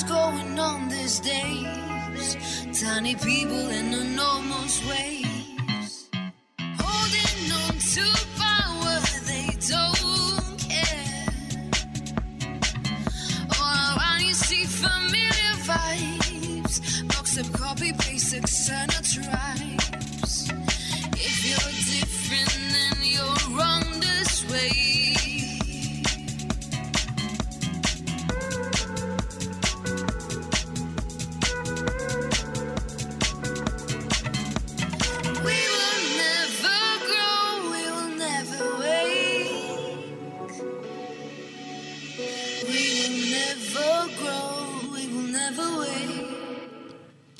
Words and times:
Madness 0.00 0.02
going 0.02 0.58
on 0.58 0.88
these 0.88 1.20
days. 1.20 2.36
Tiny 2.80 3.14
people 3.16 3.68
in 3.70 3.92
enormous 3.92 4.86
ways. 4.88 6.08
Holding 6.78 7.52
on 7.52 7.78
to 7.78 8.04
power, 8.38 9.00
they 9.26 9.48
don't 9.68 10.58
care. 10.58 11.26
All 13.60 13.96
around 13.96 14.22
you 14.22 14.34
see 14.34 14.64
familiar 14.64 15.54
vibes. 15.68 17.06
Box 17.08 17.36
of 17.38 17.52
copy 17.52 17.92
paste, 17.92 18.34
external 18.34 19.02
tribes. 19.02 20.50
If 21.12 21.44
you're 21.48 21.72
different, 21.96 22.52
then 22.72 22.96
you're 23.02 23.56
wrong 23.56 24.00
this 24.00 24.44
way. 24.50 24.99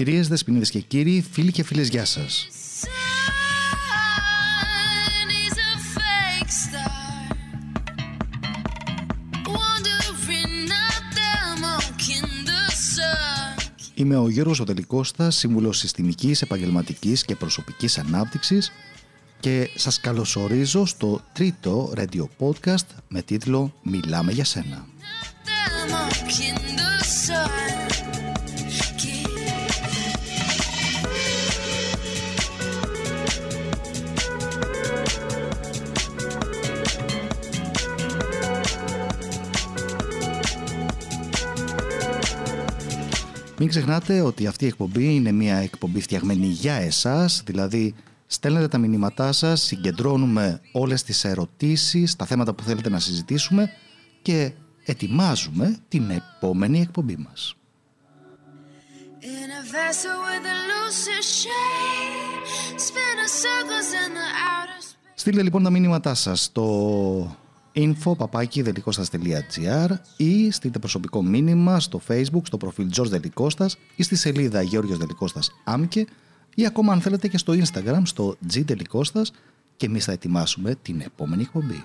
Κυρίες, 0.01 0.29
δεσποινίδες 0.29 0.71
και 0.71 0.81
κύριοι, 0.81 1.25
φίλοι 1.33 1.53
και 1.53 1.65
φίλες, 1.65 1.89
γεια 1.89 2.05
σας. 2.05 2.49
Sun 2.83 2.89
is 5.47 5.57
a 5.71 5.73
fake 5.95 6.53
star, 6.65 7.23
wandering 9.57 10.71
out 10.85 11.07
there, 11.19 11.51
mocking 11.65 12.31
the 12.49 12.63
sun. 12.95 13.71
Είμαι 13.95 14.17
ο 14.17 14.29
Γιώργος 14.29 14.61
Οτελικώστας, 14.61 15.37
σύμβουλος 15.37 15.79
συστημικής, 15.79 16.43
επαγγελματικής 16.43 17.25
και 17.25 17.37
προσωπικής 17.37 17.99
ανάπτυξης 17.99 18.73
και 19.41 19.71
σας 19.75 20.01
καλωσορίζω 20.01 20.87
στο 20.87 21.21
τρίτο 21.33 21.93
radio 21.97 22.25
podcast 22.39 22.87
με 23.09 23.23
τίτλο 23.23 23.75
«Μιλάμε 23.83 24.33
για 24.33 24.45
σένα». 24.45 24.87
Μην 43.63 43.69
ξεχνάτε 43.69 44.21
ότι 44.21 44.47
αυτή 44.47 44.65
η 44.65 44.67
εκπομπή 44.67 45.15
είναι 45.15 45.33
μια 45.33 45.57
εκπομπή 45.57 46.01
φτιαγμένη 46.01 46.47
για 46.47 46.75
εσάς, 46.75 47.43
δηλαδή 47.47 47.95
στέλνετε 48.27 48.69
τα 48.69 48.79
μηνύματά 48.79 49.33
σας, 49.33 49.63
συγκεντρώνουμε 49.63 50.61
όλες 50.73 51.03
τις 51.03 51.25
ερωτήσεις, 51.25 52.17
τα 52.17 52.27
θέματα 52.27 52.55
που 52.55 52.63
θέλετε 52.63 52.89
να 52.89 52.99
συζητήσουμε 52.99 53.71
και 54.23 54.53
ετοιμάζουμε 54.85 55.77
την 55.89 56.11
επόμενη 56.11 56.81
εκπομπή 56.81 57.17
μας. 57.17 57.55
In 59.21 59.51
a 59.61 59.63
vessel 59.77 60.17
with 60.29 60.45
a 60.55 60.59
looser 60.71 61.23
shade, 61.39 62.43
spinning 62.87 63.33
circles 63.45 63.89
in 64.05 64.11
the 64.21 64.29
outer 64.55 64.81
space. 64.83 65.13
Στείλτε 65.15 65.43
λοιπόν 65.43 65.63
τα 65.63 65.71
μήνυματά 65.71 66.15
σας 66.15 66.43
στο 66.43 67.37
info 67.81 68.17
ή 70.17 70.51
στείλτε 70.51 70.79
προσωπικό 70.79 71.23
μήνυμα 71.23 71.81
στο 71.81 72.01
facebook 72.09 72.43
στο 72.43 72.57
προφίλ 72.57 72.91
George 72.97 73.07
Δελικώστας 73.09 73.79
ή 73.97 74.03
στη 74.03 74.17
σελίδα 74.17 74.63
Γεώργιος 74.63 74.99
Δελικώστας 74.99 75.51
Άμκε 75.65 76.07
ή 76.55 76.67
ακόμα 76.67 76.93
αν 76.93 77.01
θέλετε 77.01 77.29
και 77.29 77.39
στο 77.39 77.53
instagram 77.53 78.03
στο 78.03 78.37
G 78.53 78.63
Δελικώστας 78.65 79.33
και 79.77 79.87
εμείς 79.87 80.05
θα 80.05 80.13
ετοιμάσουμε 80.13 80.75
την 80.83 81.01
επόμενη 81.01 81.43
εκπομπή. 81.43 81.85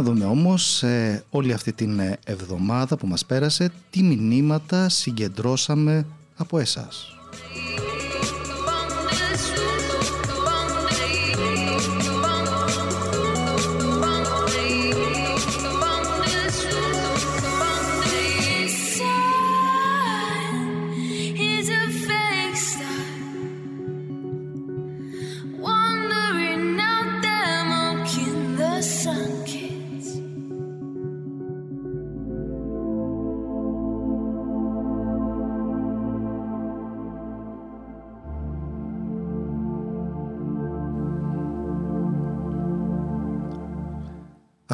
Να 0.00 0.06
δούμε 0.06 0.24
όμως 0.24 0.82
ε, 0.82 1.24
όλη 1.30 1.52
αυτή 1.52 1.72
την 1.72 1.98
ε, 1.98 2.18
εβδομάδα 2.24 2.96
που 2.96 3.06
μας 3.06 3.24
πέρασε 3.24 3.72
τι 3.90 4.02
μηνύματα 4.02 4.88
συγκεντρώσαμε 4.88 6.06
από 6.36 6.58
εσάς. 6.58 7.19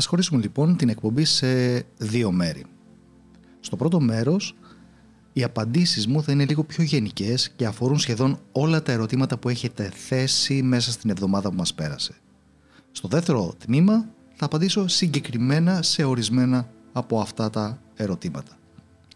Ας 0.07 0.13
χωρίσουμε 0.13 0.41
λοιπόν 0.41 0.77
την 0.77 0.89
εκπομπή 0.89 1.25
σε 1.25 1.77
δύο 1.97 2.33
μέρη. 2.33 2.65
Στο 3.61 3.77
πρώτο 3.77 4.01
μέρος 4.01 4.57
οι 5.33 5.43
απαντήσεις 5.43 6.07
μου 6.07 6.23
θα 6.23 6.33
είναι 6.33 6.45
λίγο 6.45 6.65
πιο 6.65 6.85
γενικές 6.85 7.51
και 7.51 7.67
αφορούν 7.67 7.99
σχεδόν 7.99 8.39
όλα 8.53 8.83
τα 8.83 8.93
ερωτήματα 8.93 9.39
που 9.39 9.49
έχετε 9.49 9.91
θέσει 9.95 10.63
μέσα 10.63 10.91
στην 10.91 11.11
εβδομάδα 11.11 11.51
που 11.51 11.57
μας 11.57 11.75
πέρασε. 11.75 12.15
Στο 12.93 13.09
δεύτερο 13.09 13.55
τμήμα 13.59 14.09
θα 14.35 14.45
απαντήσω 14.45 14.89
συγκεκριμένα 14.89 15.83
σε 15.83 16.05
ορισμένα 16.05 16.69
από 16.93 17.21
αυτά 17.21 17.51
τα 17.51 17.83
ερωτήματα. 17.95 18.53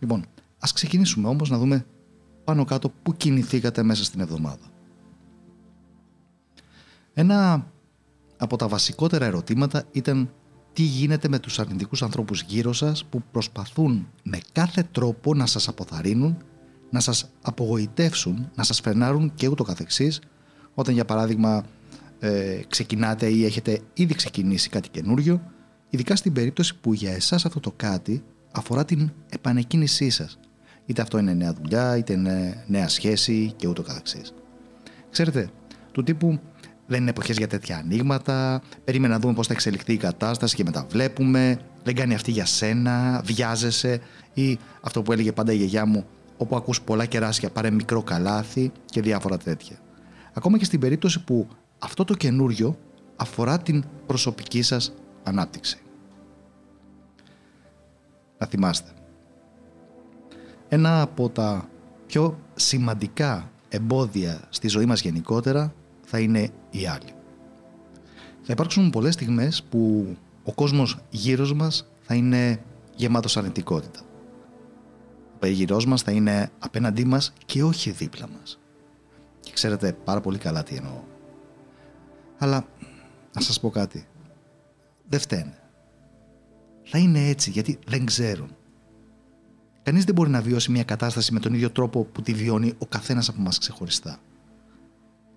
Λοιπόν, 0.00 0.24
ας 0.58 0.72
ξεκινήσουμε 0.72 1.28
όμως 1.28 1.50
να 1.50 1.58
δούμε 1.58 1.86
πάνω 2.44 2.64
κάτω 2.64 2.92
που 3.02 3.16
κινηθήκατε 3.16 3.82
μέσα 3.82 4.04
στην 4.04 4.20
εβδομάδα. 4.20 4.70
Ένα 7.14 7.66
από 8.36 8.56
τα 8.56 8.68
βασικότερα 8.68 9.24
ερωτήματα 9.24 9.84
ήταν 9.92 10.30
τι 10.72 10.82
γίνεται 10.82 11.28
με 11.28 11.38
τους 11.38 11.58
αρνητικούς 11.58 12.02
ανθρώπους 12.02 12.42
γύρω 12.42 12.72
σας 12.72 13.04
που 13.04 13.22
προσπαθούν 13.30 14.08
με 14.22 14.38
κάθε 14.52 14.88
τρόπο 14.92 15.34
να 15.34 15.46
σας 15.46 15.68
αποθαρρύνουν, 15.68 16.36
να 16.90 17.00
σας 17.00 17.30
απογοητεύσουν, 17.42 18.50
να 18.54 18.62
σας 18.62 18.80
φρενάρουν 18.80 19.32
και 19.34 19.48
ούτω 19.48 19.64
καθεξής 19.64 20.20
όταν 20.74 20.94
για 20.94 21.04
παράδειγμα 21.04 21.64
ε, 22.18 22.60
ξεκινάτε 22.68 23.28
ή 23.28 23.44
έχετε 23.44 23.80
ήδη 23.94 24.14
ξεκινήσει 24.14 24.68
κάτι 24.68 24.88
καινούριο 24.88 25.42
ειδικά 25.90 26.16
στην 26.16 26.32
περίπτωση 26.32 26.76
που 26.80 26.92
για 26.92 27.12
εσάς 27.12 27.44
αυτό 27.44 27.60
το 27.60 27.72
κάτι 27.76 28.22
αφορά 28.52 28.84
την 28.84 29.10
επανεκκίνησή 29.28 30.10
σας 30.10 30.38
είτε 30.86 31.02
αυτό 31.02 31.18
είναι 31.18 31.34
νέα 31.34 31.52
δουλειά 31.52 31.96
είτε 31.96 32.12
είναι 32.12 32.64
νέα 32.66 32.88
σχέση 32.88 33.52
και 33.56 33.68
ούτω 33.68 33.82
καθεξής. 33.82 34.34
Ξέρετε, 35.10 35.50
του 35.92 36.02
τύπου 36.02 36.40
δεν 36.90 37.00
είναι 37.00 37.10
εποχές 37.10 37.36
για 37.36 37.46
τέτοια 37.46 37.76
ανοίγματα, 37.76 38.62
περίμενα 38.84 39.14
να 39.14 39.20
δούμε 39.20 39.34
πώς 39.34 39.46
θα 39.46 39.52
εξελιχθεί 39.52 39.92
η 39.92 39.96
κατάσταση 39.96 40.56
και 40.56 40.64
μετά 40.64 40.86
βλέπουμε, 40.90 41.60
δεν 41.82 41.94
κάνει 41.94 42.14
αυτή 42.14 42.30
για 42.30 42.46
σένα, 42.46 43.22
βιάζεσαι 43.24 44.00
ή 44.34 44.58
αυτό 44.80 45.02
που 45.02 45.12
έλεγε 45.12 45.32
πάντα 45.32 45.52
η 45.52 45.56
γιαγιά 45.56 45.86
μου, 45.86 46.06
όπου 46.36 46.56
ακούς 46.56 46.80
πολλά 46.80 47.06
κεράσια 47.06 47.50
πάρε 47.50 47.70
μικρό 47.70 48.02
καλάθι 48.02 48.72
και 48.84 49.00
διάφορα 49.00 49.36
τέτοια. 49.36 49.76
Ακόμα 50.32 50.58
και 50.58 50.64
στην 50.64 50.80
περίπτωση 50.80 51.24
που 51.24 51.48
αυτό 51.78 52.04
το 52.04 52.14
καινούριο 52.14 52.78
αφορά 53.16 53.58
την 53.58 53.84
προσωπική 54.06 54.62
σας 54.62 54.92
ανάπτυξη. 55.22 55.78
Να 58.38 58.46
θυμάστε, 58.46 58.90
ένα 60.68 61.00
από 61.00 61.28
τα 61.28 61.68
πιο 62.06 62.38
σημαντικά 62.54 63.50
εμπόδια 63.68 64.40
στη 64.48 64.68
ζωή 64.68 64.84
μας 64.86 65.00
γενικότερα 65.00 65.74
θα 66.10 66.18
είναι 66.18 66.50
οι 66.70 66.86
άλλοι. 66.86 67.12
Θα 68.42 68.52
υπάρξουν 68.52 68.90
πολλές 68.90 69.14
στιγμές 69.14 69.62
που 69.62 70.06
ο 70.44 70.52
κόσμος 70.52 70.98
γύρω 71.10 71.54
μας 71.54 71.92
θα 72.00 72.14
είναι 72.14 72.62
γεμάτος 72.96 73.36
αρνητικότητα. 73.36 74.00
περίγυρός 75.38 75.86
μας 75.86 76.02
θα 76.02 76.12
είναι 76.12 76.50
απέναντί 76.58 77.04
μας 77.04 77.32
και 77.46 77.62
όχι 77.62 77.90
δίπλα 77.90 78.28
μας. 78.38 78.60
Και 79.40 79.50
ξέρετε 79.52 79.92
πάρα 80.04 80.20
πολύ 80.20 80.38
καλά 80.38 80.62
τι 80.62 80.74
εννοώ. 80.74 81.02
Αλλά 82.38 82.66
να 83.34 83.40
σας 83.40 83.60
πω 83.60 83.70
κάτι. 83.70 84.06
Δεν 85.08 85.20
φταίνε. 85.20 85.58
Θα 86.84 86.98
είναι 86.98 87.28
έτσι 87.28 87.50
γιατί 87.50 87.78
δεν 87.86 88.04
ξέρουν. 88.04 88.56
Κανείς 89.82 90.04
δεν 90.04 90.14
μπορεί 90.14 90.30
να 90.30 90.40
βιώσει 90.40 90.70
μια 90.70 90.84
κατάσταση 90.84 91.32
με 91.32 91.40
τον 91.40 91.54
ίδιο 91.54 91.70
τρόπο 91.70 92.04
που 92.04 92.22
τη 92.22 92.32
βιώνει 92.34 92.74
ο 92.78 92.86
καθένας 92.86 93.28
από 93.28 93.40
μας 93.40 93.58
ξεχωριστά. 93.58 94.18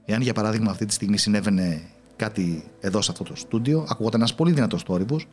Εάν 0.05 0.21
για 0.21 0.33
παράδειγμα 0.33 0.71
αυτή 0.71 0.85
τη 0.85 0.93
στιγμή 0.93 1.17
συνέβαινε 1.17 1.81
κάτι 2.15 2.63
εδώ 2.79 3.01
σε 3.01 3.11
αυτό 3.11 3.23
το 3.23 3.35
στούντιο, 3.35 3.85
ακούγονταν 3.89 4.19
ένας 4.19 4.35
πολύ 4.35 4.51
δυνατός 4.51 4.83
θόρυβος 4.83 5.27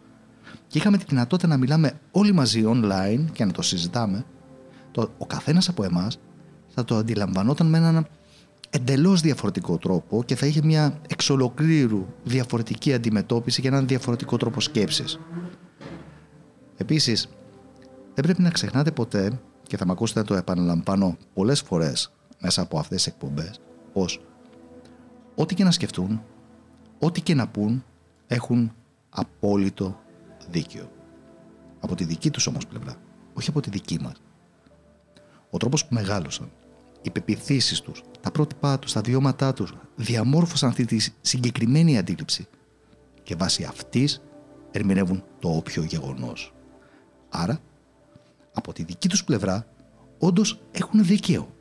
και 0.66 0.78
είχαμε 0.78 0.98
τη 0.98 1.04
δυνατότητα 1.08 1.48
να 1.48 1.56
μιλάμε 1.56 2.00
όλοι 2.10 2.32
μαζί 2.32 2.62
online 2.66 3.24
και 3.32 3.44
να 3.44 3.52
το 3.52 3.62
συζητάμε, 3.62 4.24
το, 4.90 5.10
ο 5.18 5.26
καθένας 5.26 5.68
από 5.68 5.84
εμάς 5.84 6.18
θα 6.68 6.84
το 6.84 6.96
αντιλαμβανόταν 6.96 7.66
με 7.66 7.78
έναν 7.78 8.06
εντελώς 8.70 9.20
διαφορετικό 9.20 9.78
τρόπο 9.78 10.24
και 10.24 10.36
θα 10.36 10.46
είχε 10.46 10.60
μια 10.62 11.00
εξ 11.08 11.30
ολοκλήρου 11.30 12.06
διαφορετική 12.24 12.94
αντιμετώπιση 12.94 13.60
και 13.60 13.68
έναν 13.68 13.86
διαφορετικό 13.86 14.36
τρόπο 14.36 14.60
σκέψης. 14.60 15.20
Επίσης, 16.76 17.28
δεν 18.14 18.24
πρέπει 18.24 18.42
να 18.42 18.50
ξεχνάτε 18.50 18.90
ποτέ, 18.90 19.40
και 19.62 19.76
θα 19.76 19.86
με 19.86 19.92
ακούσετε 19.92 20.20
να 20.20 20.26
το 20.26 20.34
επαναλαμβάνω 20.34 21.16
πολλές 21.34 21.60
φορές 21.60 22.12
μέσα 22.40 22.62
από 22.62 22.78
αυτές 22.78 23.02
τις 23.02 23.12
εκπομπές, 23.12 23.60
πως 23.92 24.20
ό,τι 25.40 25.54
και 25.54 25.64
να 25.64 25.70
σκεφτούν, 25.70 26.22
ό,τι 26.98 27.20
και 27.20 27.34
να 27.34 27.48
πούν, 27.48 27.84
έχουν 28.26 28.72
απόλυτο 29.10 30.00
δίκιο. 30.50 30.90
Από 31.80 31.94
τη 31.94 32.04
δική 32.04 32.30
τους 32.30 32.46
όμως 32.46 32.66
πλευρά, 32.66 32.96
όχι 33.32 33.50
από 33.50 33.60
τη 33.60 33.70
δική 33.70 33.98
μας. 34.00 34.14
Ο 35.50 35.56
τρόπος 35.56 35.86
που 35.86 35.94
μεγάλωσαν, 35.94 36.50
οι 37.02 37.10
πεπιθήσεις 37.10 37.80
τους, 37.80 38.02
τα 38.20 38.30
πρότυπά 38.30 38.78
τους, 38.78 38.92
τα 38.92 39.00
βιώματά 39.00 39.52
τους 39.52 39.74
διαμόρφωσαν 39.96 40.68
αυτή 40.68 40.84
τη 40.84 41.08
συγκεκριμένη 41.20 41.98
αντίληψη 41.98 42.48
και 43.22 43.34
βάσει 43.34 43.64
αυτής 43.64 44.22
ερμηνεύουν 44.70 45.24
το 45.38 45.48
όποιο 45.48 45.82
γεγονός. 45.82 46.54
Άρα, 47.28 47.60
από 48.52 48.72
τη 48.72 48.82
δική 48.82 49.08
τους 49.08 49.24
πλευρά, 49.24 49.66
όντως 50.18 50.60
έχουν 50.70 51.04
δίκαιο. 51.04 51.54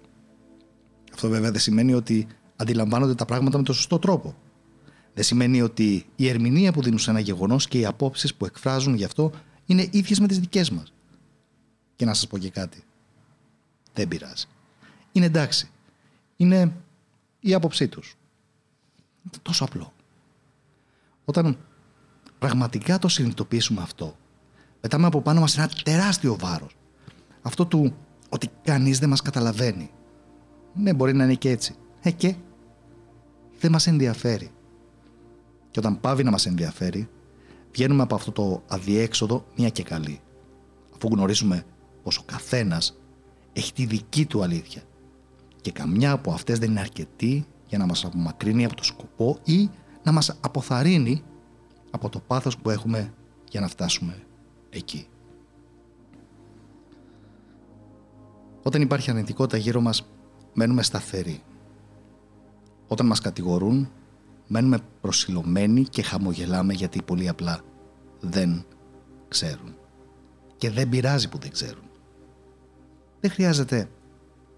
Αυτό 1.13 1.29
βέβαια 1.29 1.51
δεν 1.51 1.59
σημαίνει 1.59 1.93
ότι 1.93 2.27
αντιλαμβάνονται 2.59 3.15
τα 3.15 3.25
πράγματα 3.25 3.57
με 3.57 3.63
τον 3.63 3.75
σωστό 3.75 3.99
τρόπο. 3.99 4.35
Δεν 5.13 5.23
σημαίνει 5.23 5.61
ότι 5.61 6.05
η 6.15 6.27
ερμηνεία 6.27 6.73
που 6.73 6.81
δίνουν 6.81 6.99
σε 6.99 7.09
ένα 7.09 7.19
γεγονός 7.19 7.67
και 7.67 7.79
οι 7.79 7.85
απόψεις 7.85 8.35
που 8.35 8.45
εκφράζουν 8.45 8.93
γι' 8.93 9.03
αυτό 9.03 9.31
είναι 9.65 9.87
ίδιες 9.91 10.19
με 10.19 10.27
τις 10.27 10.39
δικές 10.39 10.69
μας. 10.69 10.93
Και 11.95 12.05
να 12.05 12.13
σας 12.13 12.27
πω 12.27 12.37
και 12.37 12.49
κάτι. 12.49 12.83
Δεν 13.93 14.07
πειράζει. 14.07 14.45
Είναι 15.11 15.25
εντάξει. 15.25 15.69
Είναι 16.37 16.73
η 17.39 17.53
άποψή 17.53 17.87
τους. 17.87 18.15
Τόσο 19.41 19.63
απλό. 19.63 19.93
Όταν 21.25 21.57
πραγματικά 22.39 22.99
το 22.99 23.07
συνειδητοποιήσουμε 23.07 23.81
αυτό, 23.81 24.17
πετάμε 24.81 25.05
από 25.05 25.21
πάνω 25.21 25.39
μας 25.39 25.57
ένα 25.57 25.69
τεράστιο 25.83 26.35
βάρος. 26.39 26.75
Αυτό 27.41 27.65
του 27.65 27.95
ότι 28.29 28.49
κανείς 28.63 28.99
δεν 28.99 29.09
μας 29.09 29.21
καταλαβαίνει. 29.21 29.91
Ναι, 30.73 30.93
μπορεί 30.93 31.13
να 31.13 31.23
είναι 31.23 31.33
και 31.33 31.49
έτσι. 31.49 31.75
Ε, 32.01 32.11
και 32.11 32.35
δεν 33.59 33.71
μας 33.71 33.87
ενδιαφέρει. 33.87 34.51
Και 35.71 35.79
όταν 35.79 35.99
πάβει 35.99 36.23
να 36.23 36.31
μας 36.31 36.45
ενδιαφέρει, 36.45 37.09
βγαίνουμε 37.71 38.01
από 38.01 38.15
αυτό 38.15 38.31
το 38.31 38.63
αδιέξοδο 38.67 39.45
μια 39.55 39.69
και 39.69 39.83
καλή. 39.83 40.21
Αφού 40.95 41.07
γνωρίζουμε 41.11 41.63
πως 42.03 42.17
ο 42.17 42.23
καθένας 42.25 42.99
έχει 43.53 43.73
τη 43.73 43.85
δική 43.85 44.25
του 44.25 44.43
αλήθεια 44.43 44.81
και 45.61 45.71
καμιά 45.71 46.11
από 46.11 46.31
αυτές 46.31 46.59
δεν 46.59 46.69
είναι 46.69 46.79
αρκετή 46.79 47.45
για 47.67 47.77
να 47.77 47.85
μας 47.85 48.05
απομακρύνει 48.05 48.65
από 48.65 48.75
το 48.75 48.83
σκοπό 48.83 49.37
ή 49.43 49.69
να 50.03 50.11
μας 50.11 50.37
αποθαρρύνει 50.41 51.23
από 51.91 52.09
το 52.09 52.19
πάθος 52.19 52.57
που 52.57 52.69
έχουμε 52.69 53.13
για 53.49 53.59
να 53.59 53.67
φτάσουμε 53.67 54.23
εκεί. 54.69 55.07
Όταν 58.63 58.81
υπάρχει 58.81 59.09
αρνητικότητα 59.09 59.57
γύρω 59.57 59.81
μας, 59.81 60.09
μένουμε 60.53 60.83
σταθεροί. 60.83 61.41
Όταν 62.91 63.05
μας 63.05 63.19
κατηγορούν, 63.19 63.89
μένουμε 64.47 64.79
προσιλωμένοι 65.01 65.83
και 65.83 66.01
χαμογελάμε 66.01 66.73
γιατί 66.73 67.01
πολύ 67.01 67.27
απλά 67.27 67.59
δεν 68.19 68.65
ξέρουν. 69.27 69.75
Και 70.57 70.69
δεν 70.69 70.89
πειράζει 70.89 71.29
που 71.29 71.37
δεν 71.37 71.51
ξέρουν. 71.51 71.83
Δεν 73.19 73.31
χρειάζεται 73.31 73.89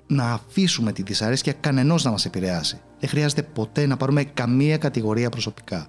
να 0.07 0.31
αφήσουμε 0.31 0.91
τη 0.91 1.03
δυσαρέσκεια 1.03 1.53
κανενός 1.53 2.03
να 2.03 2.11
μας 2.11 2.25
επηρεάσει. 2.25 2.81
Δεν 2.99 3.09
χρειάζεται 3.09 3.43
ποτέ 3.43 3.85
να 3.85 3.97
πάρουμε 3.97 4.23
καμία 4.23 4.77
κατηγορία 4.77 5.29
προσωπικά. 5.29 5.87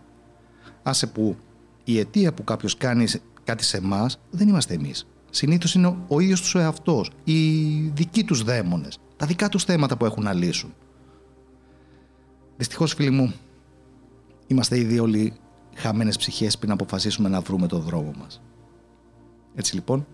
Άσε 0.83 1.06
που 1.06 1.37
η 1.85 1.99
αιτία 1.99 2.35
που 2.35 2.45
κάποιος 2.45 2.77
κάνει 2.77 3.06
κάτι 3.45 3.65
σε 3.65 3.77
εμάς 3.77 4.19
δεν 4.31 4.49
είμαστε 4.49 4.75
εμείς. 4.75 5.06
Συνήθως 5.31 5.75
είναι 5.75 5.97
ο 6.09 6.21
ίδιος 6.21 6.41
τους 6.41 6.55
ο 6.55 6.59
εαυτός, 6.59 7.11
οι 7.25 7.69
δικοί 7.88 8.25
τους 8.25 8.43
δαίμονες, 8.43 8.99
τα 9.17 9.27
δικά 9.27 9.49
τους 9.49 9.65
θέματα 9.65 9.97
που 9.97 10.05
έχουν 10.05 10.23
να 10.23 10.33
λύσουν. 10.33 10.75
Δυστυχώς, 12.62 12.94
φίλοι 12.94 13.11
μου, 13.11 13.32
είμαστε 14.47 14.79
ήδη 14.79 14.99
όλοι 14.99 15.32
χαμένες 15.75 16.17
ψυχές 16.17 16.59
πριν 16.59 16.70
αποφασίσουμε 16.70 17.29
να 17.29 17.41
βρούμε 17.41 17.67
το 17.67 17.79
δρόμο 17.79 18.12
μας. 18.19 18.43
Έτσι 19.55 19.75
λοιπόν, 19.75 20.06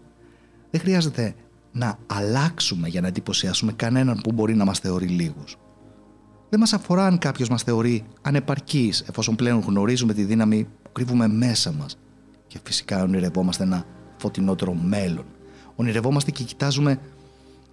δεν 0.70 0.80
χρειάζεται 0.80 1.34
να 1.72 1.98
αλλάξουμε 2.06 2.88
για 2.88 3.00
να 3.00 3.06
εντυπωσιάσουμε 3.06 3.72
κανέναν 3.72 4.20
που 4.22 4.32
μπορεί 4.32 4.54
να 4.54 4.64
μας 4.64 4.78
θεωρεί 4.78 5.06
λίγους. 5.06 5.56
Δεν 6.48 6.60
μας 6.60 6.72
αφορά 6.72 7.06
αν 7.06 7.18
κάποιος 7.18 7.48
μας 7.48 7.62
θεωρεί 7.62 8.04
ανεπαρκής 8.22 9.00
εφόσον 9.00 9.36
πλέον 9.36 9.60
γνωρίζουμε 9.60 10.14
τη 10.14 10.24
δύναμη 10.24 10.66
που 10.82 10.92
κρύβουμε 10.92 11.28
μέσα 11.28 11.72
μας 11.72 11.98
και 12.46 12.58
φυσικά 12.64 13.02
ονειρευόμαστε 13.02 13.62
ένα 13.62 13.84
φωτεινότερο 14.16 14.74
μέλλον. 14.74 15.24
Ονειρευόμαστε 15.76 16.30
και 16.30 16.44
κοιτάζουμε 16.44 17.00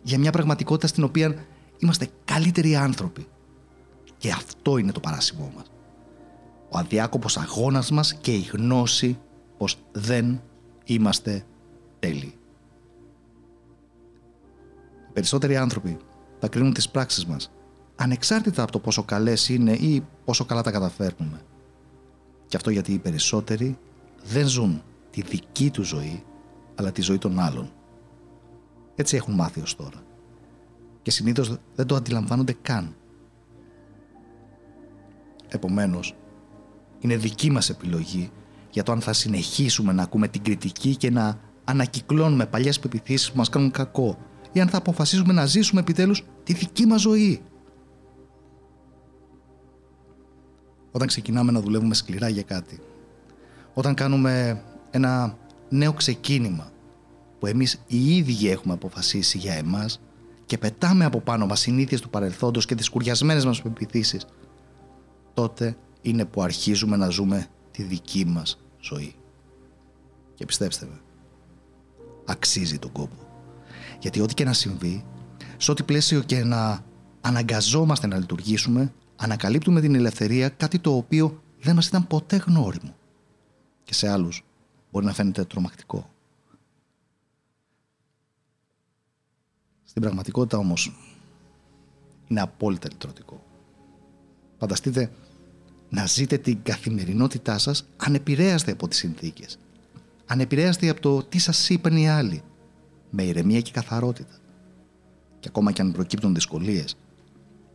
για 0.04 0.20
μια 0.20 0.32
πραγματικότητα 0.32 0.88
στην 0.88 1.04
οποία 1.04 1.36
είμαστε 1.80 2.08
καλύτεροι 2.26 2.76
άνθρωποι 2.76 3.28
και 4.26 4.32
αυτό 4.32 4.78
είναι 4.78 4.92
το 4.92 5.00
παράσημό 5.00 5.52
μας. 5.56 5.66
Ο 6.70 6.78
αδιάκοπος 6.78 7.38
αγώνας 7.38 7.92
μας 7.92 8.14
και 8.14 8.34
η 8.34 8.40
γνώση 8.40 9.20
πως 9.58 9.78
δεν 9.92 10.42
είμαστε 10.86 11.46
τέλειοι. 12.00 12.38
Οι 15.10 15.14
περισσότεροι 15.14 15.58
άνθρωποι 15.58 15.98
θα 16.40 16.48
κρίνουν 16.48 16.74
τις 16.74 16.90
πράξεις 16.90 17.26
μας 17.26 17.52
ανεξάρτητα 17.96 18.64
από 18.64 18.72
το 18.72 18.80
πόσο 18.80 19.04
καλές 19.04 19.50
είναι 19.50 19.72
ή 19.72 20.06
πόσο 20.26 20.46
καλά 20.46 20.62
τα 20.62 20.72
καταφέρνουμε. 20.72 21.42
Και 22.48 22.58
αυτό 22.58 22.70
γιατί 22.70 22.94
οι 22.94 23.00
περισσότεροι 23.00 23.78
δεν 24.24 24.48
ζουν 24.48 24.84
τη 25.12 25.22
δική 25.22 25.70
τους 25.70 25.88
ζωή, 25.88 26.24
αλλά 26.76 26.92
τη 26.92 27.02
ζωή 27.02 27.18
των 27.18 27.40
άλλων. 27.40 27.72
Έτσι 28.96 29.16
έχουν 29.16 29.34
μάθει 29.34 29.62
ως 29.62 29.76
τώρα. 29.76 30.04
Και 31.02 31.12
συνήθως 31.12 31.58
δεν 31.76 31.86
το 31.86 31.96
αντιλαμβάνονται 31.96 32.56
καν. 32.62 32.96
Επομένως, 35.56 36.16
είναι 37.00 37.16
δική 37.16 37.52
μας 37.52 37.70
επιλογή 37.70 38.32
για 38.70 38.84
το 38.84 38.92
αν 38.92 39.02
θα 39.02 39.14
συνεχίσουμε 39.14 39.94
να 39.94 40.04
ακούμε 40.04 40.28
την 40.28 40.44
κριτική 40.44 40.96
και 40.96 41.12
να 41.12 41.40
ανακυκλώνουμε 41.64 42.46
παλιές 42.46 42.80
πεπιθήσεις 42.80 43.32
που 43.32 43.38
μας 43.38 43.50
κάνουν 43.50 43.72
κακό 43.72 44.18
ή 44.52 44.60
αν 44.60 44.68
θα 44.68 44.78
αποφασίσουμε 44.78 45.34
να 45.34 45.46
ζήσουμε 45.46 45.82
επιτέλους 45.82 46.24
τη 46.44 46.54
δική 46.54 46.86
μας 46.86 47.02
ζωή. 47.02 47.42
Όταν 50.92 51.08
ξεκινάμε 51.08 51.52
να 51.52 51.62
δουλεύουμε 51.62 51.94
σκληρά 51.94 52.30
για 52.30 52.44
κάτι, 52.44 52.80
όταν 53.74 53.94
κάνουμε 53.94 54.64
ένα 54.92 55.38
νέο 55.70 55.94
ξεκίνημα 55.94 56.72
που 57.40 57.48
εμείς 57.48 57.82
οι 57.88 58.16
ίδιοι 58.16 58.50
έχουμε 58.50 58.74
αποφασίσει 58.74 59.38
για 59.38 59.54
εμάς 59.54 60.00
και 60.46 60.58
πετάμε 60.58 61.06
από 61.06 61.20
πάνω 61.20 61.46
μας 61.46 61.60
συνήθειες 61.60 62.02
του 62.02 62.10
παρελθόντος 62.10 62.66
και 62.66 62.76
τις 62.76 62.90
κουριασμένες 62.90 63.46
μας 63.46 63.62
πεπιθήσεις 63.62 64.26
τότε 65.36 65.78
είναι 66.02 66.26
που 66.26 66.42
αρχίζουμε 66.42 66.96
να 66.96 67.10
ζούμε 67.10 67.48
τη 67.72 67.84
δική 67.84 68.26
μας 68.26 68.60
ζωή. 68.80 69.16
Και 70.36 70.46
πιστέψτε 70.46 70.86
με, 70.86 71.02
αξίζει 72.26 72.80
τον 72.80 72.92
κόπο. 72.92 73.16
Γιατί 74.00 74.22
ό,τι 74.22 74.34
και 74.34 74.44
να 74.44 74.54
συμβεί, 74.54 75.06
σε 75.58 75.72
ό,τι 75.72 75.84
πλαίσιο 75.84 76.22
και 76.22 76.44
να 76.44 76.84
αναγκαζόμαστε 77.22 78.08
να 78.08 78.18
λειτουργήσουμε, 78.18 78.94
ανακαλύπτουμε 79.16 79.82
την 79.82 79.96
ελευθερία 79.96 80.50
κάτι 80.50 80.80
το 80.80 80.96
οποίο 80.96 81.42
δεν 81.62 81.76
μας 81.76 81.88
ήταν 81.88 82.08
ποτέ 82.08 82.36
γνώριμο. 82.36 82.96
Και 83.84 83.94
σε 83.94 84.10
άλλους 84.10 84.46
μπορεί 84.92 85.06
να 85.06 85.14
φαίνεται 85.14 85.44
τρομακτικό. 85.46 86.10
Στην 89.84 90.02
πραγματικότητα 90.02 90.58
όμως 90.58 90.96
είναι 92.28 92.42
απόλυτα 92.42 92.88
λυτρωτικό. 92.92 93.44
Φανταστείτε 94.58 95.12
να 95.90 96.06
ζείτε 96.06 96.38
την 96.38 96.60
καθημερινότητά 96.64 97.58
σας 97.58 97.88
ανεπηρέαστε 97.98 98.72
από 98.72 98.88
τις 98.88 98.98
συνθήκες. 98.98 99.60
Ανεπηρέαστε 100.26 100.90
από 100.90 101.02
το 101.02 101.24
τι 101.24 101.40
σας 101.40 101.70
είπαν 101.70 101.98
οι 101.98 102.10
άλλοι. 102.10 102.42
Με 103.10 103.24
ηρεμία 103.24 103.62
και 103.62 103.72
καθαρότητα. 103.72 104.38
και 105.40 105.48
ακόμα 105.48 105.72
και 105.72 105.82
αν 105.82 105.92
προκύπτουν 105.92 106.34
δυσκολίες, 106.34 106.98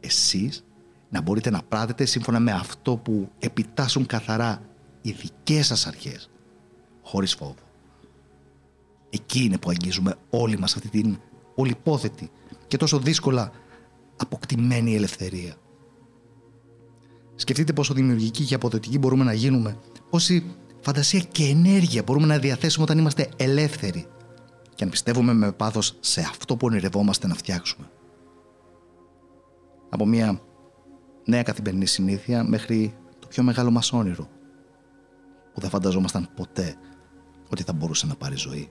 εσείς 0.00 0.64
να 1.10 1.20
μπορείτε 1.20 1.50
να 1.50 1.62
πράτετε 1.62 2.04
σύμφωνα 2.04 2.40
με 2.40 2.52
αυτό 2.52 2.96
που 2.96 3.30
επιτάσσουν 3.38 4.06
καθαρά 4.06 4.62
οι 5.02 5.10
δικές 5.10 5.66
σας 5.66 5.86
αρχές, 5.86 6.30
χωρίς 7.02 7.34
φόβο. 7.34 7.54
Εκεί 9.10 9.44
είναι 9.44 9.58
που 9.58 9.70
αγγίζουμε 9.70 10.14
όλοι 10.30 10.58
μας 10.58 10.76
αυτή 10.76 10.88
την 10.88 11.18
πολυπόθετη 11.54 12.30
και 12.66 12.76
τόσο 12.76 12.98
δύσκολα 12.98 13.52
αποκτημένη 14.16 14.94
ελευθερία. 14.94 15.54
Σκεφτείτε 17.40 17.72
πόσο 17.72 17.94
δημιουργικοί 17.94 18.44
και 18.44 18.54
αποδοτικοί 18.54 18.98
μπορούμε 18.98 19.24
να 19.24 19.32
γίνουμε, 19.32 19.78
πόση 20.10 20.54
φαντασία 20.80 21.20
και 21.20 21.44
ενέργεια 21.44 22.02
μπορούμε 22.02 22.26
να 22.26 22.38
διαθέσουμε 22.38 22.84
όταν 22.84 22.98
είμαστε 22.98 23.28
ελεύθεροι 23.36 24.06
και 24.74 24.84
αν 24.84 24.90
πιστεύουμε 24.90 25.32
με 25.32 25.52
πάθος 25.52 25.96
σε 26.00 26.20
αυτό 26.20 26.56
που 26.56 26.66
ονειρευόμαστε 26.66 27.26
να 27.26 27.34
φτιάξουμε. 27.34 27.90
Από 29.88 30.06
μια 30.06 30.40
νέα 31.24 31.42
καθημερινή 31.42 31.86
συνήθεια 31.86 32.44
μέχρι 32.44 32.94
το 33.18 33.26
πιο 33.26 33.42
μεγάλο 33.42 33.70
μας 33.70 33.92
όνειρο 33.92 34.28
που 35.54 35.60
δεν 35.60 35.70
φανταζόμασταν 35.70 36.28
ποτέ 36.36 36.74
ότι 37.48 37.62
θα 37.62 37.72
μπορούσε 37.72 38.06
να 38.06 38.14
πάρει 38.14 38.36
ζωή. 38.36 38.70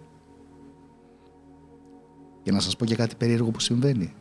Για 2.43 2.51
να 2.51 2.59
σας 2.59 2.75
πω 2.75 2.85
και 2.85 2.95
κάτι 2.95 3.15
περίεργο 3.15 3.51
που 3.51 3.59
συμβαίνει. 3.59 4.13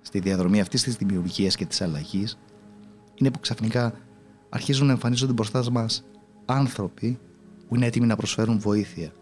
Στη 0.00 0.18
διαδρομή 0.18 0.60
αυτής 0.60 0.82
της 0.82 0.96
δημιουργίας 0.96 1.56
και 1.56 1.66
της 1.66 1.80
αλλαγής 1.80 2.38
είναι 3.20 3.30
που 3.30 3.40
ξαφνικά 3.40 3.94
αρχίζουν 4.48 4.86
να 4.86 4.92
εμφανίζονται 4.92 5.32
μπροστά 5.32 5.70
μας 5.70 6.04
άνθρωποι 6.44 7.18
που 7.68 7.76
είναι 7.76 7.86
έτοιμοι 7.86 8.06
να 8.06 8.16
προσφέρουν 8.16 8.58
βοήθεια. 8.58 9.12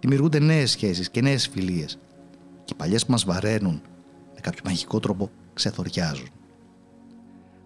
Δημιουργούνται 0.00 0.38
νέες 0.38 0.70
σχέσεις 0.70 1.10
και 1.10 1.20
νέες 1.20 1.48
φιλίες 1.48 1.98
και 2.64 2.72
οι 2.72 2.76
παλιές 2.76 3.04
που 3.04 3.10
μας 3.10 3.24
βαραίνουν 3.24 3.82
με 4.34 4.40
κάποιο 4.40 4.62
μαγικό 4.64 5.00
τρόπο 5.00 5.30
ξεθοριάζουν. 5.54 6.28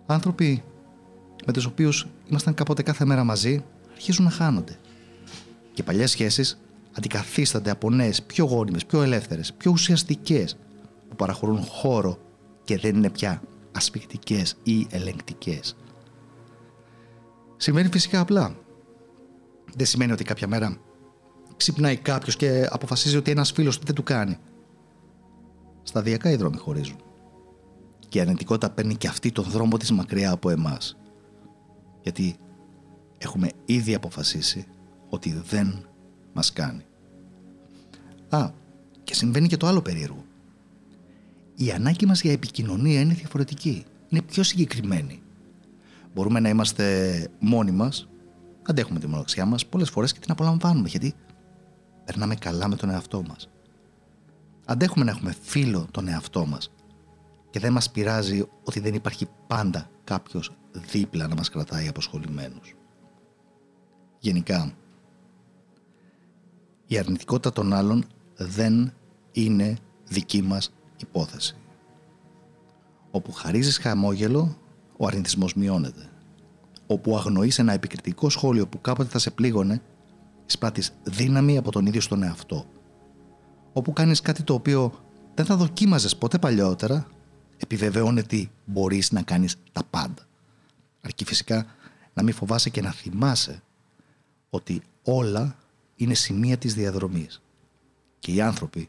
Άνθρωποι 0.06 0.62
με 1.46 1.52
τους 1.52 1.64
οποίους 1.64 2.06
ήμασταν 2.28 2.54
κάποτε 2.54 2.82
κάθε 2.82 3.04
μέρα 3.04 3.24
μαζί 3.24 3.64
αρχίζουν 3.92 4.24
να 4.24 4.30
χάνονται. 4.30 4.78
Και 5.72 5.80
οι 5.80 5.84
παλιές 5.84 6.10
σχέσεις 6.10 6.60
αντικαθίστανται 6.92 7.70
από 7.70 7.90
νέες, 7.90 8.22
πιο 8.22 8.44
γόνιμες, 8.44 8.86
πιο 8.86 9.02
ελεύθερες, 9.02 9.52
πιο 9.52 9.70
ουσιαστικές 9.70 10.56
που 11.08 11.16
παραχωρούν 11.16 11.62
χώρο 11.62 12.18
και 12.64 12.78
δεν 12.78 12.96
είναι 12.96 13.10
πια 13.10 13.42
ασφικτικές 13.78 14.56
ή 14.62 14.86
ελεγκτικές. 14.90 15.76
Συμβαίνει 17.56 17.88
φυσικά 17.88 18.20
απλά. 18.20 18.56
Δεν 19.74 19.86
σημαίνει 19.86 20.12
ότι 20.12 20.24
κάποια 20.24 20.48
μέρα 20.48 20.80
ξυπνάει 21.56 21.96
κάποιος 21.96 22.36
και 22.36 22.68
αποφασίζει 22.70 23.16
ότι 23.16 23.30
ένας 23.30 23.52
φίλος 23.52 23.78
του 23.78 23.86
δεν 23.86 23.94
του 23.94 24.02
κάνει. 24.02 24.38
Σταδιακά 25.82 26.30
οι 26.30 26.36
δρόμοι 26.36 26.56
χωρίζουν. 26.56 26.96
Και 28.08 28.18
η 28.18 28.20
αρνητικότητα 28.20 28.70
παίρνει 28.70 28.96
και 28.96 29.08
αυτή 29.08 29.32
τον 29.32 29.44
δρόμο 29.44 29.76
της 29.76 29.92
μακριά 29.92 30.30
από 30.30 30.50
εμάς. 30.50 30.96
Γιατί 32.02 32.36
έχουμε 33.18 33.50
ήδη 33.64 33.94
αποφασίσει 33.94 34.66
ότι 35.08 35.42
δεν 35.48 35.86
μας 36.32 36.52
κάνει. 36.52 36.84
Α, 38.28 38.50
και 39.04 39.14
συμβαίνει 39.14 39.48
και 39.48 39.56
το 39.56 39.66
άλλο 39.66 39.82
περίεργο. 39.82 40.24
Η 41.60 41.70
ανάγκη 41.70 42.06
μας 42.06 42.20
για 42.22 42.32
επικοινωνία 42.32 43.00
είναι 43.00 43.14
διαφορετική. 43.14 43.84
Είναι 44.08 44.22
πιο 44.22 44.42
συγκεκριμένη. 44.42 45.22
Μπορούμε 46.14 46.40
να 46.40 46.48
είμαστε 46.48 47.28
μόνοι 47.38 47.70
μας, 47.70 48.08
αντέχουμε 48.62 48.98
τη 48.98 49.06
μοναξιά 49.06 49.44
μας 49.44 49.66
πολλές 49.66 49.90
φορές 49.90 50.12
και 50.12 50.20
την 50.20 50.30
απολαμβάνουμε 50.30 50.88
γιατί 50.88 51.14
περνάμε 52.04 52.34
καλά 52.34 52.68
με 52.68 52.76
τον 52.76 52.90
εαυτό 52.90 53.22
μας. 53.28 53.48
Αντέχουμε 54.66 55.04
να 55.04 55.10
έχουμε 55.10 55.34
φίλο 55.40 55.86
τον 55.90 56.08
εαυτό 56.08 56.46
μας 56.46 56.70
και 57.50 57.58
δεν 57.58 57.72
μας 57.72 57.90
πειράζει 57.90 58.44
ότι 58.64 58.80
δεν 58.80 58.94
υπάρχει 58.94 59.26
πάντα 59.46 59.90
κάποιος 60.04 60.52
δίπλα 60.90 61.28
να 61.28 61.34
μας 61.34 61.50
κρατάει 61.50 61.88
αποσχολημένους. 61.88 62.74
Γενικά, 64.18 64.72
η 66.86 66.98
αρνητικότητα 66.98 67.52
των 67.52 67.72
άλλων 67.72 68.04
δεν 68.36 68.92
είναι 69.32 69.76
δική 70.08 70.42
μας 70.42 70.72
υπόθεση. 71.02 71.56
Όπου 73.10 73.32
χαρίζεις 73.32 73.78
χαμόγελο, 73.78 74.56
ο 74.96 75.06
αρνητισμός 75.06 75.54
μειώνεται. 75.54 76.08
Όπου 76.86 77.16
αγνοείς 77.16 77.58
ένα 77.58 77.72
επικριτικό 77.72 78.28
σχόλιο 78.28 78.66
που 78.66 78.80
κάποτε 78.80 79.08
θα 79.08 79.18
σε 79.18 79.30
πλήγωνε, 79.30 79.82
εισπράττεις 80.46 80.92
δύναμη 81.02 81.58
από 81.58 81.70
τον 81.70 81.86
ίδιο 81.86 82.00
στον 82.00 82.22
εαυτό. 82.22 82.66
Όπου 83.72 83.92
κάνεις 83.92 84.20
κάτι 84.20 84.42
το 84.42 84.54
οποίο 84.54 84.92
δεν 85.34 85.44
θα 85.44 85.56
δοκίμαζες 85.56 86.16
ποτέ 86.16 86.38
παλιότερα, 86.38 87.06
επιβεβαιώνει 87.56 88.20
ότι 88.20 88.50
μπορείς 88.64 89.12
να 89.12 89.22
κάνεις 89.22 89.56
τα 89.72 89.82
πάντα. 89.90 90.26
Αρκεί 91.00 91.24
φυσικά 91.24 91.66
να 92.14 92.22
μην 92.22 92.34
φοβάσαι 92.34 92.70
και 92.70 92.80
να 92.80 92.90
θυμάσαι 92.90 93.62
ότι 94.50 94.82
όλα 95.02 95.56
είναι 95.96 96.14
σημεία 96.14 96.56
της 96.56 96.74
διαδρομής 96.74 97.42
και 98.18 98.32
οι 98.32 98.40
άνθρωποι 98.40 98.88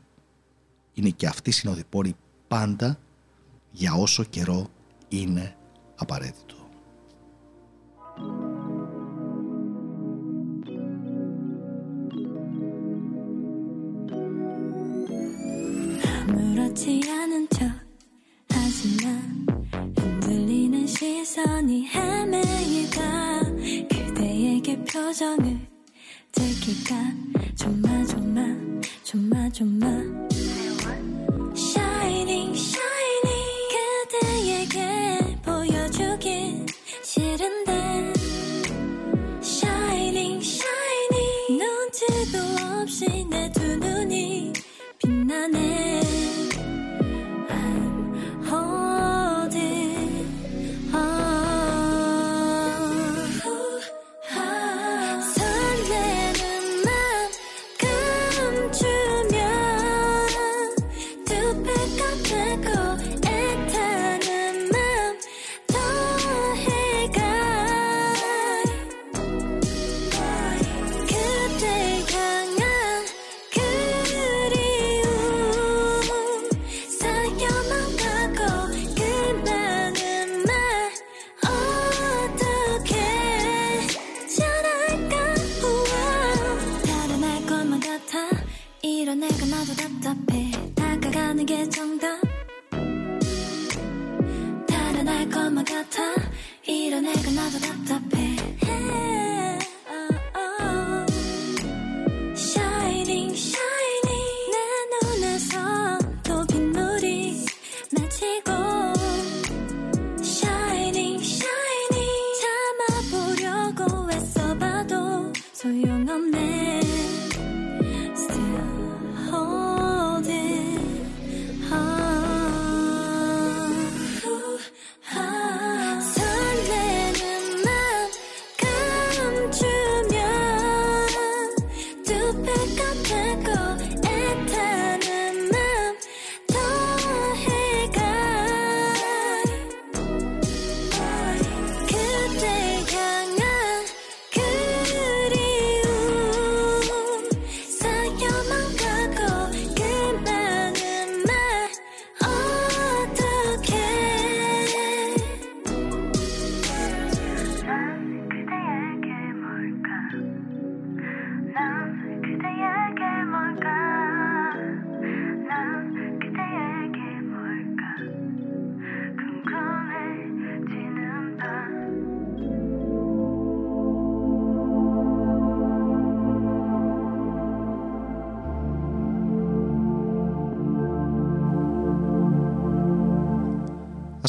είναι 0.99 1.09
και 1.09 1.27
αυτοί 1.27 1.51
συνοδοιπόροι 1.51 2.15
πάντα 2.49 2.99
για 3.71 3.95
όσο 3.95 4.25
καιρό 4.25 4.67
είναι 5.09 5.57
απαραίτητο. 5.97 6.55
들킬까 26.35 26.95
조마조마 27.55 28.41
조마조마 29.05 30.18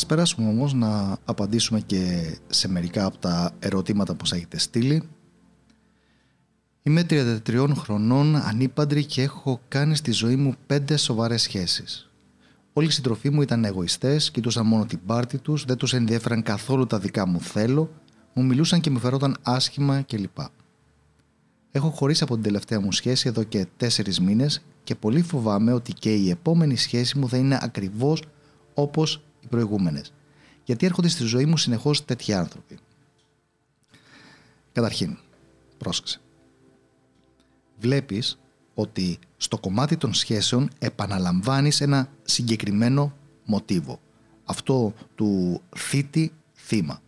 Ας 0.01 0.07
περάσουμε 0.07 0.49
όμως 0.49 0.75
να 0.75 1.17
απαντήσουμε 1.25 1.81
και 1.81 2.35
σε 2.49 2.69
μερικά 2.69 3.05
από 3.05 3.19
τα 3.19 3.53
ερωτήματα 3.59 4.15
που 4.15 4.27
σας 4.27 4.39
έχετε 4.39 4.59
στείλει. 4.59 5.03
Είμαι 6.83 7.07
33 7.11 7.73
χρονών, 7.77 8.37
ανήπαντρη 8.37 9.05
και 9.05 9.23
έχω 9.23 9.61
κάνει 9.69 9.97
στη 9.97 10.11
ζωή 10.11 10.37
μου 10.37 10.55
πέντε 10.67 10.97
σοβαρές 10.97 11.43
σχέσεις. 11.43 12.11
Όλοι 12.73 12.87
οι 12.87 12.91
συντροφοί 12.91 13.31
μου 13.31 13.43
ήταν 13.43 13.65
εγωιστές, 13.65 14.31
κοιτούσαν 14.31 14.67
μόνο 14.67 14.87
την 14.87 15.01
πάρτη 15.07 15.39
τους, 15.39 15.65
δεν 15.65 15.77
τους 15.77 15.93
ενδιέφεραν 15.93 16.43
καθόλου 16.43 16.87
τα 16.87 16.99
δικά 16.99 17.27
μου 17.27 17.41
θέλω, 17.41 17.91
μου 18.33 18.45
μιλούσαν 18.45 18.81
και 18.81 18.91
μου 18.91 18.99
φερόταν 18.99 19.37
άσχημα 19.43 20.03
κλπ. 20.03 20.39
Έχω 21.71 21.91
χωρίσει 21.91 22.23
από 22.23 22.35
την 22.35 22.43
τελευταία 22.43 22.81
μου 22.81 22.93
σχέση 22.93 23.29
εδώ 23.29 23.43
και 23.43 23.67
τέσσερις 23.77 24.21
μήνες 24.21 24.63
και 24.85 24.95
πολύ 24.95 25.23
φοβάμαι 25.23 25.73
ότι 25.73 25.93
και 25.93 26.15
η 26.15 26.31
επόμενη 26.31 26.77
σχέση 26.77 27.19
μου 27.19 27.29
θα 27.29 27.37
είναι 27.37 27.59
ακριβώς 27.63 28.23
όπως 28.75 29.23
οι 29.41 29.47
προηγούμενες. 29.47 30.13
Γιατί 30.65 30.87
έρχονται 30.87 31.09
στη 31.09 31.25
ζωή 31.25 31.45
μου 31.45 31.57
συνεχώς 31.57 32.05
τέτοιοι 32.05 32.33
άνθρωποι. 32.33 32.79
Καταρχήν, 34.73 35.17
πρόσεξε. 35.79 36.21
Βλέπεις 37.79 38.39
ότι 38.75 39.19
στο 39.37 39.59
κομμάτι 39.59 39.97
των 39.97 40.15
σχέσεων 40.15 40.71
επαναλαμβάνεις 40.79 41.81
ένα 41.81 42.09
συγκεκριμένο 42.23 43.13
μοτίβο. 43.45 44.01
Αυτό 44.45 44.95
του 45.15 45.61
θήτη 45.77 46.33
θύμα. 46.55 47.03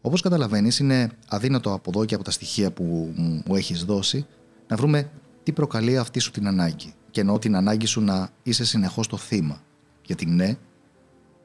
Όπως 0.00 0.20
καταλαβαίνεις 0.20 0.78
είναι 0.78 1.10
αδύνατο 1.28 1.72
από 1.72 1.90
εδώ 1.90 2.04
και 2.04 2.14
από 2.14 2.24
τα 2.24 2.30
στοιχεία 2.30 2.72
που 2.72 3.12
μου 3.16 3.54
έχεις 3.54 3.84
δώσει 3.84 4.26
να 4.68 4.76
βρούμε 4.76 5.10
τι 5.42 5.52
προκαλεί 5.52 5.98
αυτή 5.98 6.18
σου 6.18 6.30
την 6.30 6.46
ανάγκη 6.46 6.94
και 7.10 7.20
εννοώ 7.20 7.38
την 7.38 7.56
ανάγκη 7.56 7.86
σου 7.86 8.00
να 8.00 8.30
είσαι 8.42 8.64
συνεχώς 8.64 9.06
το 9.06 9.16
θύμα. 9.16 9.62
Γιατί 10.08 10.26
ναι, 10.26 10.56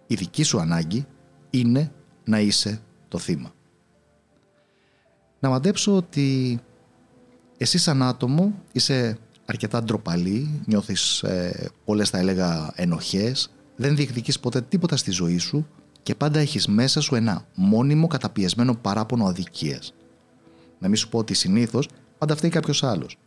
η 0.08 0.16
δική 0.16 0.44
σου 0.44 0.60
ανάγκη 0.60 1.06
είναι 1.50 1.92
να 2.24 2.40
είσαι 2.40 2.82
το 3.08 3.18
θύμα. 3.18 3.54
Να 5.40 5.50
μαντέψω 5.50 5.96
ότι 5.96 6.60
εσύ 7.58 7.78
σαν 7.78 8.04
άτομο 8.04 8.54
είσαι 8.72 9.18
αρκετά 9.46 9.84
ντροπαλή, 9.84 10.62
νιώθεις 10.66 11.24
ε, 11.24 11.72
πολλές 11.86 12.10
θα 12.10 12.18
έλεγα 12.18 12.72
ενοχές, 12.76 13.52
δεν 13.76 13.96
διεκδικείς 13.96 14.40
ποτέ 14.40 14.62
τίποτα 14.62 14.98
στη 14.98 15.12
ζωή 15.12 15.38
σου 15.38 15.68
και 16.04 16.16
πάντα 16.16 16.40
έχεις 16.40 16.68
μέσα 16.68 17.02
σου 17.02 17.16
ένα 17.16 17.46
μόνιμο 17.56 18.08
καταπιεσμένο 18.08 18.76
παράπονο 18.76 19.26
αδικίας. 19.26 19.94
Να 20.80 20.88
μην 20.88 20.98
σου 20.98 21.10
πω 21.10 21.18
ότι 21.18 21.34
συνήθως 21.34 21.90
πάντα 22.18 22.36
φταίει 22.36 22.50
κάποιος 22.50 22.84
άλλος 22.84 23.18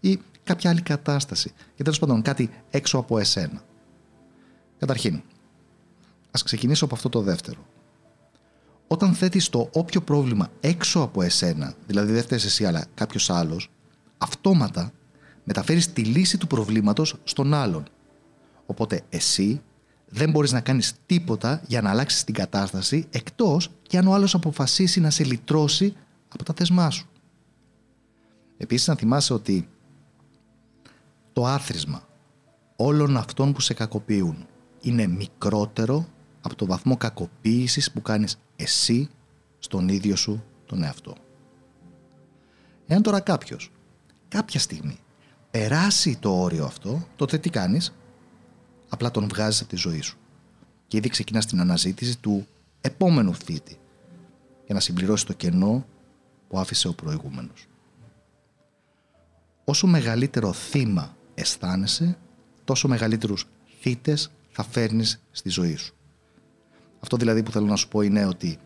ή 0.00 0.20
κάποια 0.44 0.70
άλλη 0.70 0.80
κατάσταση 0.80 1.52
και 1.74 1.82
τέλος 1.82 1.98
πάντων 1.98 2.22
κάτι 2.22 2.50
έξω 2.70 2.98
από 2.98 3.18
εσένα. 3.18 3.62
Καταρχήν, 4.78 5.22
ας 6.30 6.42
ξεκινήσω 6.42 6.84
από 6.84 6.94
αυτό 6.94 7.08
το 7.08 7.20
δεύτερο. 7.20 7.66
Όταν 8.86 9.14
θέτεις 9.14 9.48
το 9.48 9.68
όποιο 9.72 10.00
πρόβλημα 10.00 10.50
έξω 10.60 11.00
από 11.00 11.22
εσένα, 11.22 11.74
δηλαδή 11.86 12.12
δεν 12.12 12.22
φταίει 12.22 12.40
εσύ 12.44 12.64
αλλά 12.64 12.86
κάποιος 12.94 13.30
άλλος, 13.30 13.70
αυτόματα 14.18 14.92
μεταφέρεις 15.44 15.92
τη 15.92 16.02
λύση 16.02 16.38
του 16.38 16.46
προβλήματος 16.46 17.14
στον 17.24 17.54
άλλον. 17.54 17.84
Οπότε 18.66 19.02
εσύ 19.08 19.62
δεν 20.08 20.30
μπορείς 20.30 20.52
να 20.52 20.60
κάνεις 20.60 20.92
τίποτα 21.06 21.62
για 21.66 21.82
να 21.82 21.90
αλλάξεις 21.90 22.24
την 22.24 22.34
κατάσταση 22.34 23.06
εκτός 23.10 23.70
και 23.82 23.98
αν 23.98 24.06
ο 24.06 24.14
άλλος 24.14 24.34
αποφασίσει 24.34 25.00
να 25.00 25.10
σε 25.10 25.24
λυτρώσει 25.24 25.96
από 26.28 26.44
τα 26.44 26.54
θεσμά 26.56 26.90
σου. 26.90 27.08
Επίσης 28.56 28.86
να 28.86 28.94
θυμάσαι 28.94 29.32
ότι 29.32 29.68
το 31.32 31.46
άθροισμα 31.46 32.08
όλων 32.76 33.16
αυτών 33.16 33.52
που 33.52 33.60
σε 33.60 33.74
κακοποιούν 33.74 34.46
είναι 34.86 35.06
μικρότερο 35.06 36.08
από 36.40 36.54
το 36.54 36.66
βαθμό 36.66 36.96
κακοποίησης 36.96 37.92
που 37.92 38.02
κάνεις 38.02 38.38
εσύ 38.56 39.08
στον 39.58 39.88
ίδιο 39.88 40.16
σου 40.16 40.44
τον 40.66 40.82
εαυτό. 40.82 41.14
Εάν 42.86 43.02
τώρα 43.02 43.20
κάποιος 43.20 43.70
κάποια 44.28 44.60
στιγμή 44.60 44.98
περάσει 45.50 46.18
το 46.18 46.40
όριο 46.40 46.64
αυτό, 46.64 47.06
τότε 47.16 47.38
τι 47.38 47.50
κάνεις, 47.50 47.94
απλά 48.88 49.10
τον 49.10 49.28
βγάζεις 49.28 49.60
από 49.60 49.70
τη 49.70 49.76
ζωή 49.76 50.00
σου. 50.00 50.16
Και 50.86 50.96
ήδη 50.96 51.08
ξεκινάς 51.08 51.46
την 51.46 51.60
αναζήτηση 51.60 52.18
του 52.18 52.46
επόμενου 52.80 53.34
θήτη 53.34 53.78
για 54.66 54.74
να 54.74 54.80
συμπληρώσεις 54.80 55.26
το 55.26 55.32
κενό 55.32 55.86
που 56.48 56.58
άφησε 56.58 56.88
ο 56.88 56.92
προηγούμενος. 56.92 57.66
Όσο 59.64 59.86
μεγαλύτερο 59.86 60.52
θύμα 60.52 61.16
αισθάνεσαι, 61.34 62.18
τόσο 62.64 62.88
μεγαλύτερους 62.88 63.46
θύτες 63.80 64.30
θα 64.56 64.62
φέρνεις 64.62 65.22
στη 65.30 65.48
ζωή 65.48 65.76
σου. 65.76 65.94
Αυτό 67.00 67.16
δηλαδή 67.16 67.42
που 67.42 67.50
θέλω 67.50 67.66
να 67.66 67.76
σου 67.76 67.88
πω 67.88 68.00
είναι 68.00 68.26
ότι 68.26 68.58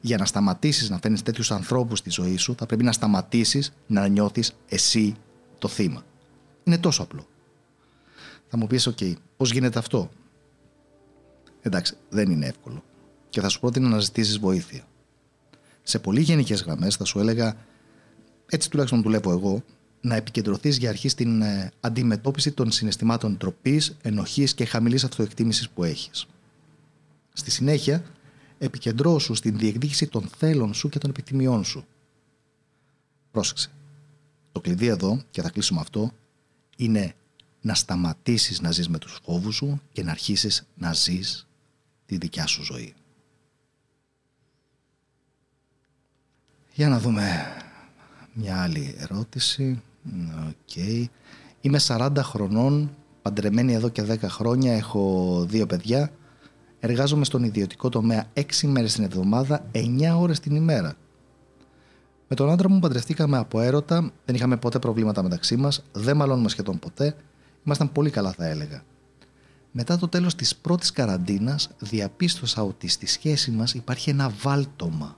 για 0.00 0.16
να 0.16 0.24
σταματήσεις 0.24 0.90
να 0.90 0.98
φέρνεις 0.98 1.22
τέτοιους 1.22 1.50
ανθρώπους 1.50 1.98
στη 1.98 2.10
ζωή 2.10 2.36
σου 2.36 2.54
θα 2.58 2.66
πρέπει 2.66 2.84
να 2.84 2.92
σταματήσεις 2.92 3.72
να 3.86 4.06
νιώθεις 4.06 4.52
εσύ 4.68 5.14
το 5.58 5.68
θύμα. 5.68 6.04
Είναι 6.64 6.78
τόσο 6.78 7.02
απλό. 7.02 7.26
Θα 8.48 8.56
μου 8.56 8.66
πεις, 8.66 8.88
ok, 8.88 9.12
πώς 9.36 9.52
γίνεται 9.52 9.78
αυτό; 9.78 10.10
Εντάξει, 11.60 11.96
δεν 12.08 12.30
είναι 12.30 12.46
εύκολο. 12.46 12.82
Και 13.28 13.40
θα 13.40 13.48
σου 13.48 13.60
πρότεινα 13.60 13.88
να 13.88 13.98
ζητήσεις 13.98 14.38
βοήθεια. 14.38 14.84
Σε 15.82 15.98
πολύ 15.98 16.20
γενικές 16.20 16.62
γραμμές 16.62 16.96
θα 16.96 17.04
σου 17.04 17.18
έλεγα, 17.18 17.56
έτσι 18.46 18.70
τουλάχιστον 18.70 19.02
δουλεύω 19.02 19.30
εγώ, 19.30 19.64
να 20.02 20.14
επικεντρωθείς 20.14 20.76
για 20.76 20.88
αρχή 20.88 21.08
στην 21.08 21.42
ε, 21.42 21.72
αντιμετώπιση 21.80 22.52
των 22.52 22.70
συναισθημάτων 22.70 23.36
τροπής, 23.36 23.96
ενοχής 24.02 24.54
και 24.54 24.64
χαμηλής 24.64 25.04
αυτοεκτίμησης 25.04 25.68
που 25.68 25.84
έχεις. 25.84 26.26
Στη 27.32 27.50
συνέχεια, 27.50 28.04
επικεντρώσου 28.58 29.34
στην 29.34 29.58
διεκδίκηση 29.58 30.06
των 30.06 30.28
θέλων 30.36 30.74
σου 30.74 30.88
και 30.88 30.98
των 30.98 31.10
επιθυμιών 31.10 31.64
σου. 31.64 31.84
Πρόσεξε. 33.30 33.70
Το 34.52 34.60
κλειδί 34.60 34.86
εδώ, 34.86 35.22
και 35.30 35.42
θα 35.42 35.50
κλείσουμε 35.50 35.80
αυτό, 35.80 36.12
είναι 36.76 37.14
να 37.60 37.74
σταματήσεις 37.74 38.60
να 38.60 38.70
ζεις 38.70 38.88
με 38.88 38.98
τους 38.98 39.20
φόβους 39.24 39.54
σου 39.54 39.80
και 39.92 40.02
να 40.02 40.10
αρχίσεις 40.10 40.66
να 40.74 40.92
ζεις 40.92 41.46
τη 42.06 42.16
δικιά 42.16 42.46
σου 42.46 42.62
ζωή. 42.62 42.94
Για 46.74 46.88
να 46.88 46.98
δούμε 46.98 47.46
μια 48.32 48.62
άλλη 48.62 48.94
ερώτηση. 48.98 49.82
Okay. 50.48 51.04
Είμαι 51.60 51.78
40 51.86 52.10
χρονών, 52.16 52.96
παντρεμένη 53.22 53.72
εδώ 53.72 53.88
και 53.88 54.02
10 54.02 54.18
χρόνια, 54.22 54.72
έχω 54.72 55.44
δύο 55.48 55.66
παιδιά. 55.66 56.10
Εργάζομαι 56.80 57.24
στον 57.24 57.44
ιδιωτικό 57.44 57.88
τομέα 57.88 58.26
6 58.34 58.42
μέρες 58.66 58.94
την 58.94 59.04
εβδομάδα, 59.04 59.64
9 59.72 60.18
ώρες 60.18 60.40
την 60.40 60.54
ημέρα. 60.54 60.94
Με 62.28 62.36
τον 62.36 62.50
άντρα 62.50 62.68
μου 62.68 62.78
παντρευτήκαμε 62.78 63.38
από 63.38 63.60
έρωτα, 63.60 64.12
δεν 64.24 64.34
είχαμε 64.34 64.56
ποτέ 64.56 64.78
προβλήματα 64.78 65.22
μεταξύ 65.22 65.56
μας, 65.56 65.84
δεν 65.92 66.16
μαλώνουμε 66.16 66.48
σχεδόν 66.48 66.78
ποτέ, 66.78 67.16
ήμασταν 67.64 67.92
πολύ 67.92 68.10
καλά 68.10 68.32
θα 68.32 68.46
έλεγα. 68.46 68.82
Μετά 69.72 69.98
το 69.98 70.08
τέλος 70.08 70.34
της 70.34 70.56
πρώτης 70.56 70.92
καραντίνας, 70.92 71.70
διαπίστωσα 71.78 72.62
ότι 72.62 72.88
στη 72.88 73.06
σχέση 73.06 73.50
μας 73.50 73.74
υπάρχει 73.74 74.10
ένα 74.10 74.32
βάλτομα. 74.42 75.16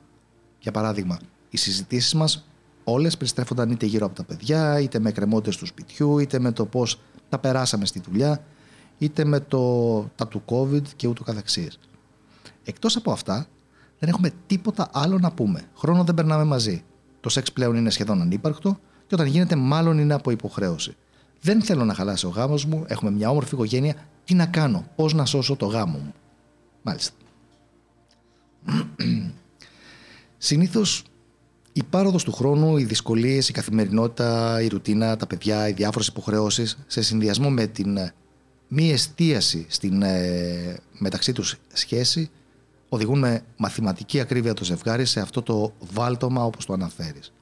Για 0.58 0.72
παράδειγμα, 0.72 1.18
οι 1.50 1.56
συζητήσεις 1.56 2.14
μας 2.14 2.48
όλες 2.84 3.16
περιστρέφονταν 3.16 3.70
είτε 3.70 3.86
γύρω 3.86 4.06
από 4.06 4.14
τα 4.14 4.24
παιδιά, 4.24 4.80
είτε 4.80 4.98
με 4.98 5.12
κρεμότητε 5.12 5.56
του 5.58 5.66
σπιτιού, 5.66 6.18
είτε 6.18 6.38
με 6.38 6.52
το 6.52 6.66
πώς 6.66 7.00
τα 7.28 7.38
περάσαμε 7.38 7.86
στη 7.86 8.00
δουλειά, 8.00 8.44
είτε 8.98 9.24
με 9.24 9.40
το, 9.40 10.00
τα 10.14 10.28
του 10.28 10.42
COVID 10.46 10.82
και 10.96 11.08
ούτω 11.08 11.22
καθεξής. 11.22 11.78
Εκτός 12.64 12.96
από 12.96 13.12
αυτά, 13.12 13.46
δεν 13.98 14.08
έχουμε 14.08 14.30
τίποτα 14.46 14.88
άλλο 14.92 15.18
να 15.18 15.32
πούμε. 15.32 15.62
Χρόνο 15.76 16.04
δεν 16.04 16.14
περνάμε 16.14 16.44
μαζί. 16.44 16.84
Το 17.20 17.28
σεξ 17.28 17.52
πλέον 17.52 17.76
είναι 17.76 17.90
σχεδόν 17.90 18.20
ανύπαρκτο 18.20 18.78
και 19.06 19.14
όταν 19.14 19.26
γίνεται, 19.26 19.56
μάλλον 19.56 19.98
είναι 19.98 20.14
από 20.14 20.30
υποχρέωση. 20.30 20.96
Δεν 21.40 21.62
θέλω 21.62 21.84
να 21.84 21.94
χαλάσει 21.94 22.26
ο 22.26 22.28
γάμος 22.28 22.64
μου, 22.64 22.84
έχουμε 22.86 23.10
μια 23.10 23.30
όμορφη 23.30 23.54
οικογένεια. 23.54 23.94
Τι 24.24 24.34
να 24.34 24.46
κάνω, 24.46 24.84
πώς 24.96 25.14
να 25.14 25.24
σώσω 25.24 25.56
το 25.56 25.66
γάμο 25.66 25.98
μου. 25.98 26.14
Μάλιστα. 26.82 27.14
Συνήθως 30.38 31.04
η 31.76 31.82
πάροδος 31.82 32.24
του 32.24 32.32
χρόνου, 32.32 32.76
οι 32.76 32.84
δυσκολίες, 32.84 33.48
η 33.48 33.52
καθημερινότητα, 33.52 34.60
η 34.62 34.68
ρουτίνα, 34.68 35.16
τα 35.16 35.26
παιδιά, 35.26 35.68
οι 35.68 35.72
διάφορες 35.72 36.06
υποχρεώσεις 36.06 36.78
σε 36.86 37.02
συνδυασμό 37.02 37.50
με 37.50 37.66
την 37.66 37.96
ε, 37.96 38.14
μη 38.68 38.90
εστίαση 38.90 39.66
στην 39.68 40.02
ε, 40.02 40.76
μεταξύ 40.98 41.32
τους 41.32 41.56
σχέση 41.72 42.30
οδηγούν 42.88 43.18
με 43.18 43.44
μαθηματική 43.56 44.20
ακρίβεια 44.20 44.54
το 44.54 44.64
ζευγάρι 44.64 45.04
σε 45.04 45.20
αυτό 45.20 45.42
το 45.42 45.72
βάλτομα 45.92 46.44
όπως 46.44 46.66
το 46.66 46.72
αναφέρεις. 46.72 47.32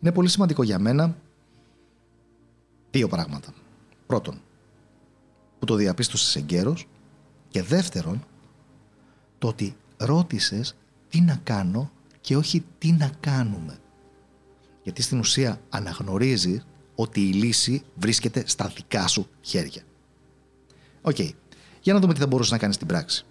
Είναι 0.00 0.12
πολύ 0.12 0.28
σημαντικό 0.28 0.62
για 0.62 0.78
μένα 0.78 1.16
δύο 2.90 3.08
πράγματα. 3.08 3.54
Πρώτον, 4.06 4.40
που 5.58 5.64
το 5.64 5.74
διαπίστωσες 5.74 6.36
εγκαίρος 6.36 6.88
και 7.48 7.62
δεύτερον, 7.62 8.24
το 9.38 9.48
ότι 9.48 9.76
ρώτησες 9.96 10.76
τι 11.08 11.20
να 11.20 11.40
κάνω 11.42 11.90
και 12.22 12.36
όχι 12.36 12.64
τι 12.78 12.92
να 12.92 13.10
κάνουμε. 13.20 13.78
Γιατί 14.82 15.02
στην 15.02 15.18
ουσία 15.18 15.60
αναγνωρίζει 15.68 16.62
ότι 16.94 17.20
η 17.20 17.32
λύση 17.32 17.82
βρίσκεται 17.94 18.42
στα 18.46 18.72
δικά 18.76 19.06
σου 19.06 19.28
χέρια. 19.40 19.82
Οκ. 21.02 21.18
Για 21.80 21.92
να 21.92 22.00
δούμε 22.00 22.14
τι 22.14 22.20
θα 22.20 22.26
μπορούσε 22.26 22.52
να 22.52 22.58
κάνεις 22.58 22.74
στην 22.74 22.86
πράξη. 22.86 23.24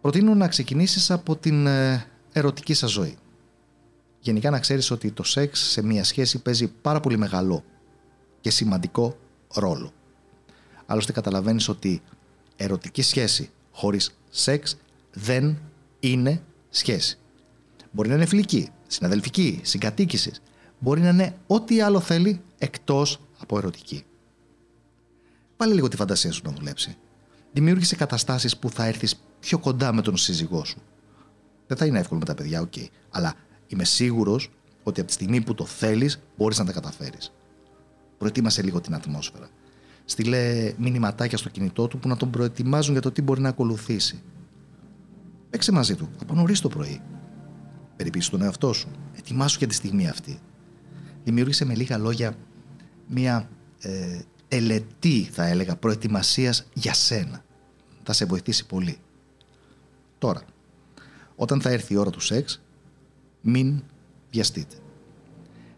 Προτείνω 0.00 0.34
να 0.34 0.48
ξεκινήσεις 0.48 1.10
από 1.10 1.36
την 1.36 1.66
ε, 1.66 2.06
ερωτική 2.32 2.74
σας 2.74 2.90
ζωή. 2.90 3.16
Γενικά 4.20 4.50
να 4.50 4.58
ξέρεις 4.58 4.90
ότι 4.90 5.10
το 5.10 5.22
σεξ 5.22 5.60
σε 5.60 5.82
μια 5.82 6.04
σχέση 6.04 6.38
παίζει 6.38 6.66
πάρα 6.68 7.00
πολύ 7.00 7.16
μεγάλο 7.18 7.64
και 8.40 8.50
σημαντικό 8.50 9.16
ρόλο. 9.54 9.92
Άλλωστε 10.86 11.12
καταλαβαίνεις 11.12 11.68
ότι 11.68 12.02
ερωτική 12.56 13.02
σχέση 13.02 13.50
χωρίς 13.72 14.18
σεξ 14.30 14.76
δεν 15.12 15.58
είναι 16.00 16.42
σχέση. 16.70 17.18
Μπορεί 17.94 18.08
να 18.08 18.14
είναι 18.14 18.26
φιλική, 18.26 18.68
συναδελφική, 18.86 19.60
συγκατοίκησης. 19.62 20.42
Μπορεί 20.78 21.00
να 21.00 21.08
είναι 21.08 21.36
ό,τι 21.46 21.80
άλλο 21.80 22.00
θέλει 22.00 22.40
εκτός 22.58 23.20
από 23.38 23.58
ερωτική. 23.58 24.04
Βάλε 25.56 25.74
λίγο 25.74 25.88
τη 25.88 25.96
φαντασία 25.96 26.32
σου 26.32 26.40
να 26.44 26.52
δουλέψει. 26.52 26.96
Δημιούργησε 27.52 27.96
καταστάσεις 27.96 28.56
που 28.56 28.70
θα 28.70 28.84
έρθεις 28.84 29.22
πιο 29.40 29.58
κοντά 29.58 29.92
με 29.92 30.02
τον 30.02 30.16
σύζυγό 30.16 30.64
σου. 30.64 30.78
Δεν 31.66 31.76
θα 31.76 31.86
είναι 31.86 31.98
εύκολο 31.98 32.20
με 32.20 32.26
τα 32.26 32.34
παιδιά, 32.34 32.60
οκ. 32.60 32.72
Αλλά 33.10 33.34
είμαι 33.66 33.84
σίγουρος 33.84 34.50
ότι 34.82 35.00
από 35.00 35.08
τη 35.08 35.14
στιγμή 35.14 35.40
που 35.40 35.54
το 35.54 35.64
θέλεις 35.64 36.20
μπορείς 36.36 36.58
να 36.58 36.64
τα 36.64 36.72
καταφέρεις. 36.72 37.32
Προετοίμασε 38.18 38.62
λίγο 38.62 38.80
την 38.80 38.94
ατμόσφαιρα. 38.94 39.48
Στείλε 40.04 40.72
μηνυματάκια 40.78 41.38
στο 41.38 41.48
κινητό 41.48 41.88
του 41.88 41.98
που 41.98 42.08
να 42.08 42.16
τον 42.16 42.30
προετοιμάζουν 42.30 42.92
για 42.92 43.02
το 43.02 43.10
τι 43.10 43.22
μπορεί 43.22 43.40
να 43.40 43.48
ακολουθήσει. 43.48 44.22
Παίξε 45.50 45.72
μαζί 45.72 45.94
του 45.94 46.08
από 46.20 46.34
νωρίς 46.34 46.60
το 46.60 46.68
πρωί. 46.68 47.00
Περιποιήσει 47.96 48.30
τον 48.30 48.42
εαυτό 48.42 48.72
σου. 48.72 48.88
Ετοιμάσου 49.16 49.58
για 49.58 49.66
τη 49.66 49.74
στιγμή 49.74 50.08
αυτή. 50.08 50.38
Δημιούργησε 51.24 51.64
με 51.64 51.74
λίγα 51.74 51.98
λόγια 51.98 52.36
μια 53.06 53.48
ε, 53.80 54.20
τελετή, 54.48 55.28
θα 55.32 55.46
έλεγα, 55.46 55.76
προετοιμασίας 55.76 56.66
για 56.74 56.94
σένα. 56.94 57.44
Θα 58.02 58.12
σε 58.12 58.24
βοηθήσει 58.24 58.66
πολύ. 58.66 58.98
Τώρα, 60.18 60.42
όταν 61.36 61.60
θα 61.60 61.70
έρθει 61.70 61.94
η 61.94 61.96
ώρα 61.96 62.10
του 62.10 62.20
σεξ, 62.20 62.62
μην 63.40 63.82
βιαστείτε. 64.30 64.76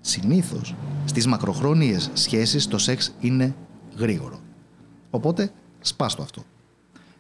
Συνήθως, 0.01 0.75
στις 1.05 1.27
μακροχρόνιες 1.27 2.11
σχέσεις 2.13 2.67
το 2.67 2.79
σεξ 2.79 3.15
είναι 3.21 3.55
γρήγορο. 3.97 4.41
Οπότε, 5.11 5.53
σπάστο 5.81 6.23
αυτό. 6.23 6.45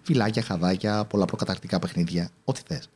Φυλάκια, 0.02 0.42
χαδάκια, 0.42 1.04
πολλά 1.04 1.24
προκαταρκτικά 1.24 1.78
παιχνίδια, 1.78 2.30
ό,τι 2.44 2.60
θες. 2.66 2.88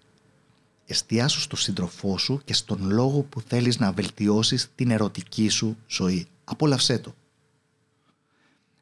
Εστιάσου 0.90 1.40
στο 1.40 1.56
σύντροφό 1.56 2.18
σου 2.18 2.40
και 2.44 2.54
στον 2.54 2.90
λόγο 2.90 3.22
που 3.22 3.40
θέλεις 3.40 3.78
να 3.78 3.92
βελτιώσεις 3.92 4.68
την 4.74 4.90
ερωτική 4.90 5.48
σου 5.48 5.76
ζωή. 5.86 6.26
Απόλαυσέ 6.44 6.98
το. 6.98 7.14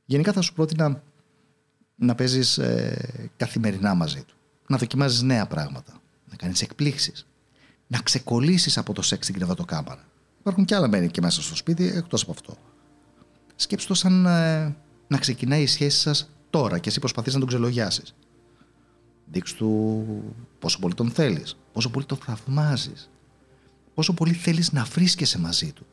Γενικά 0.04 0.32
θα 0.32 0.40
σου 0.40 0.52
πρότεινα 0.52 1.02
να 1.94 2.14
παίζεις 2.14 2.58
ε, 2.58 3.30
καθημερινά 3.36 3.94
μαζί 3.94 4.22
του. 4.22 4.34
Να 4.66 4.76
δοκιμάζεις 4.76 5.22
νέα 5.22 5.46
πράγματα. 5.46 6.00
Να 6.30 6.36
κάνεις 6.36 6.62
εκπλήξεις. 6.62 7.26
Να 7.86 7.98
ξεκολλήσεις 7.98 8.78
από 8.78 8.92
το 8.92 9.02
σεξ 9.02 9.26
στην 9.26 9.36
κρεβατοκάμαρα. 9.38 10.04
Υπάρχουν 10.40 10.64
και 10.64 10.74
άλλα 10.74 10.88
μέρη 10.88 11.10
και 11.10 11.20
μέσα 11.20 11.42
στο 11.42 11.56
σπίτι 11.56 11.86
εκτός 11.86 12.22
από 12.22 12.30
αυτό. 12.30 12.56
Σκέψτε 13.56 13.88
το 13.88 13.94
σαν 13.94 14.26
ε, 14.26 14.76
να 15.08 15.18
ξεκινάει 15.18 15.62
η 15.62 15.66
σχέση 15.66 15.98
σας 15.98 16.30
τώρα 16.50 16.78
και 16.78 16.88
εσύ 16.88 16.98
προσπαθείς 16.98 17.32
να 17.32 17.38
τον 17.38 17.48
ξελογιάσεις. 17.48 18.14
Δείξου 19.30 19.56
του 19.56 20.04
πόσο 20.58 20.78
πολύ 20.78 20.94
τον 20.94 21.10
θέλεις, 21.10 21.56
πόσο 21.78 21.90
πολύ 21.90 22.04
τον 22.04 22.18
θαυμάζεις, 22.18 23.10
πόσο 23.94 24.14
πολύ 24.14 24.32
θέλεις 24.32 24.72
να 24.72 24.84
βρίσκεσαι 24.84 25.38
μαζί 25.38 25.72
του, 25.72 25.86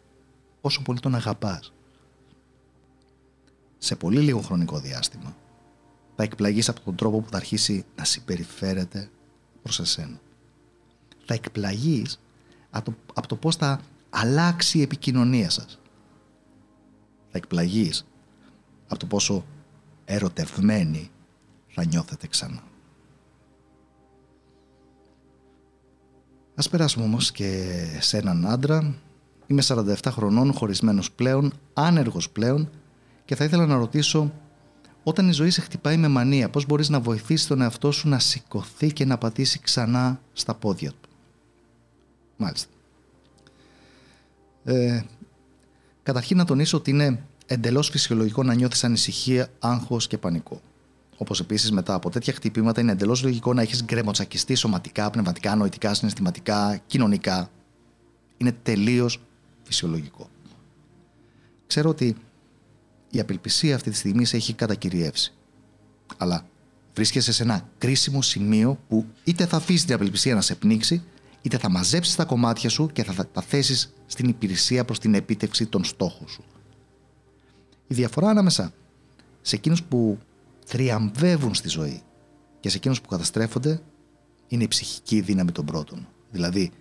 πόσο 0.61 0.81
πολύ 0.81 0.99
τον 0.99 1.15
αγαπάς. 1.15 1.73
Σε 3.77 3.95
πολύ 3.95 4.19
λίγο 4.19 4.41
χρονικό 4.41 4.79
διάστημα 4.79 5.35
θα 6.15 6.23
εκπλαγείς 6.23 6.69
από 6.69 6.81
τον 6.81 6.95
τρόπο 6.95 7.21
που 7.21 7.29
θα 7.29 7.37
αρχίσει 7.37 7.85
να 7.95 8.03
συμπεριφέρεται 8.03 9.09
προς 9.61 9.79
εσένα. 9.79 10.19
Θα 11.25 11.33
εκπλαγείς 11.33 12.19
από 12.69 12.91
το, 12.91 12.97
από 13.13 13.27
το 13.27 13.35
πώς 13.35 13.55
θα 13.55 13.81
αλλάξει 14.09 14.77
η 14.77 14.81
επικοινωνία 14.81 15.49
σας. 15.49 15.79
Θα 17.31 17.37
εκπλαγείς 17.37 18.05
από 18.87 18.99
το 18.99 19.05
πόσο 19.05 19.45
ερωτευμένοι 20.05 21.11
θα 21.67 21.85
νιώθετε 21.85 22.27
ξανά. 22.27 22.63
Ας 26.65 26.71
περάσουμε 26.71 27.05
όμως 27.05 27.31
και 27.31 27.75
σε 27.99 28.17
έναν 28.17 28.47
άντρα. 28.47 28.95
Είμαι 29.47 29.61
47 29.67 29.95
χρονών, 30.09 30.53
χωρισμένος 30.53 31.11
πλέον, 31.11 31.53
άνεργος 31.73 32.29
πλέον 32.29 32.69
και 33.25 33.35
θα 33.35 33.43
ήθελα 33.43 33.65
να 33.65 33.75
ρωτήσω 33.75 34.33
όταν 35.03 35.27
η 35.29 35.31
ζωή 35.31 35.49
σε 35.49 35.61
χτυπάει 35.61 35.97
με 35.97 36.07
μανία, 36.07 36.49
πώς 36.49 36.65
μπορείς 36.65 36.89
να 36.89 36.99
βοηθήσεις 36.99 37.47
τον 37.47 37.61
εαυτό 37.61 37.91
σου 37.91 38.09
να 38.09 38.19
σηκωθεί 38.19 38.93
και 38.93 39.05
να 39.05 39.17
πατήσει 39.17 39.59
ξανά 39.59 40.19
στα 40.33 40.53
πόδια 40.53 40.89
του; 41.01 41.09
Μάλιστα. 42.37 42.69
Ε, 44.63 45.03
καταρχήν 46.03 46.37
να 46.37 46.45
τονίσω 46.45 46.77
ότι 46.77 46.91
είναι 46.91 47.23
εντελώς 47.45 47.89
φυσιολογικό 47.89 48.43
να 48.43 48.53
νιώθεις 48.53 48.83
ανησυχία, 48.83 49.47
άγχος 49.59 50.07
και 50.07 50.17
πανικό. 50.17 50.61
Όπως 51.17 51.39
επίσης 51.39 51.71
μετά 51.71 51.93
από 51.93 52.09
τέτοια 52.09 52.33
χτυπήματα 52.33 52.81
είναι 52.81 52.91
εντελώς 52.91 53.23
λογικό 53.23 53.53
να 53.53 53.61
έχεις 53.61 53.83
γκρεμοτσακιστεί 53.83 54.55
σωματικά, 54.55 55.09
πνευματικά, 55.09 55.55
νοητικά, 55.55 55.93
συναισθηματικά, 55.93 56.81
κοινωνικά. 56.87 57.49
Είναι 58.37 58.55
τελείως 58.63 59.21
φυσιολογικό. 59.63 60.29
Ξέρω 61.67 61.89
ότι 61.89 62.15
η 63.09 63.19
απελπισία 63.19 63.75
αυτή 63.75 63.89
τη 63.89 63.95
στιγμή 63.95 64.25
σε 64.25 64.35
έχει 64.35 64.53
κατακυριεύσει. 64.53 65.33
Αλλά 66.17 66.45
βρίσκεσαι 66.93 67.31
σε 67.31 67.43
ένα 67.43 67.69
κρίσιμο 67.77 68.21
σημείο 68.21 68.79
που 68.87 69.05
είτε 69.23 69.45
θα 69.45 69.57
αφήσει 69.57 69.85
την 69.85 69.95
απελπισία 69.95 70.35
να 70.35 70.41
σε 70.41 70.55
πνίξει, 70.55 71.03
είτε 71.41 71.57
θα 71.57 71.69
μαζέψεις 71.69 72.15
τα 72.15 72.25
κομμάτια 72.25 72.69
σου 72.69 72.89
και 72.93 73.03
θα 73.03 73.27
τα 73.27 73.41
θέσεις 73.41 73.93
στην 74.05 74.29
υπηρεσία 74.29 74.85
προς 74.85 74.99
την 74.99 75.13
επίτευξη 75.13 75.65
των 75.65 75.83
στόχων 75.83 76.27
σου. 76.27 76.43
Η 77.87 77.93
διαφορά 77.93 78.29
ανάμεσα 78.29 78.73
σε 79.41 79.55
εκείνους 79.55 79.83
που 79.83 80.19
θριαμβεύουν 80.65 81.53
στη 81.53 81.69
ζωή 81.69 82.01
και 82.59 82.69
σε 82.69 82.77
εκείνους 82.77 83.01
που 83.01 83.07
καταστρέφονται 83.07 83.81
είναι 84.47 84.63
η 84.63 84.67
ψυχική 84.67 85.21
δύναμη 85.21 85.51
των 85.51 85.65
πρώτων. 85.65 86.07
Δηλαδή 86.31 86.71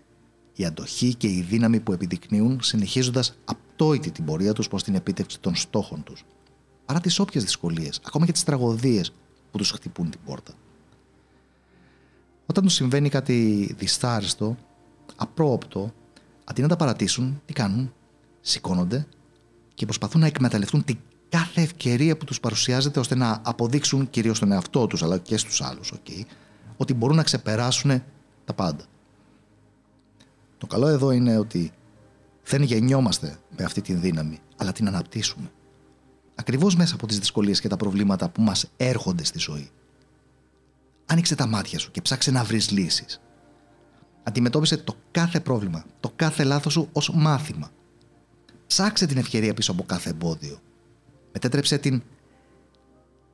η 0.55 0.65
αντοχή 0.65 1.15
και 1.15 1.27
η 1.27 1.41
δύναμη 1.49 1.81
που 1.81 1.93
επιδεικνύουν 1.93 2.63
συνεχίζοντας 2.63 3.39
απτόητη 3.45 4.11
την 4.11 4.25
πορεία 4.25 4.53
τους 4.53 4.69
προς 4.69 4.83
την 4.83 4.95
επίτευξη 4.95 5.41
των 5.41 5.55
στόχων 5.55 6.03
τους. 6.03 6.25
Παρά 6.87 7.01
τις 7.01 7.19
όποιες 7.19 7.45
δυσκολίες, 7.45 8.01
ακόμα 8.07 8.27
και 8.27 8.33
τις 8.33 8.45
τραγωδίες 8.45 9.13
που 9.51 9.59
τους 9.59 9.71
χτυπούν 9.71 10.11
την 10.11 10.21
πόρτα. 10.25 10.53
Όταν 12.47 12.65
τους 12.65 12.75
συμβαίνει 12.75 13.09
κάτι 13.09 13.75
δυστάριστο, 13.79 14.57
απρόοπτο, 15.17 15.93
αντί 16.45 16.63
να 16.63 16.69
τα 16.69 16.77
παρατήσουν, 16.77 17.43
τι 17.47 17.53
κάνουν, 17.53 17.93
σηκώνονται 18.41 19.07
και 19.75 19.85
προσπαθούν 19.85 20.21
να 20.21 20.27
εκμεταλλευτούν 20.27 20.85
την 20.85 20.99
κάθε 21.39 21.61
ευκαιρία 21.61 22.17
που 22.17 22.25
τους 22.25 22.41
παρουσιάζεται 22.41 23.01
ώστε 23.01 23.15
να 23.15 23.41
αποδείξουν 23.45 24.11
κυρίως 24.11 24.37
στον 24.37 24.53
εαυτό 24.53 24.87
τους 24.87 25.03
αλλά 25.03 25.19
και 25.19 25.37
στους 25.37 25.63
άλλους 25.63 25.93
okay, 25.97 26.23
ότι 26.77 26.95
μπορούν 26.95 27.17
να 27.17 27.23
ξεπεράσουν 27.23 28.03
τα 28.45 28.55
πάντα. 28.55 28.85
Το 30.59 30.67
καλό 30.67 30.89
εδώ 30.89 31.11
είναι 31.11 31.39
ότι 31.39 31.73
δεν 32.45 32.63
γεννιόμαστε 32.63 33.39
με 33.57 33.65
αυτή 33.65 33.81
τη 33.81 33.95
δύναμη 33.95 34.41
αλλά 34.57 34.73
την 34.73 34.89
αναπτύσσουμε. 34.89 35.51
Ακριβώς 36.35 36.77
μέσα 36.77 36.95
από 36.95 37.07
τις 37.07 37.19
δυσκολίες 37.19 37.61
και 37.61 37.69
τα 37.69 37.77
προβλήματα 37.77 38.29
που 38.29 38.43
μας 38.43 38.67
έρχονται 38.77 39.25
στη 39.25 39.39
ζωή. 39.39 39.71
Άνοιξε 41.07 41.35
τα 41.35 41.47
μάτια 41.47 41.79
σου 41.79 41.91
και 41.91 42.01
ψάξε 42.01 42.31
να 42.31 42.45
βρεις 42.45 42.71
λύσεις. 42.71 43.21
Αντιμετώπισε 44.23 44.77
το 44.77 44.97
κάθε 45.11 45.41
πρόβλημα, 45.41 45.85
το 46.01 46.13
κάθε 46.17 46.45
λάθος 46.45 46.73
σου 46.73 46.89
ως 46.93 47.11
μάθημα. 47.15 47.71
Ψάξε 48.67 49.07
την 49.07 49.17
ευκαιρία 49.17 49.55
πίσω 49.55 49.73
από 49.73 49.83
κάθε 49.83 50.11
εμπόδιο 50.11 50.59
μετέτρεψε 51.35 51.79
την 51.79 52.03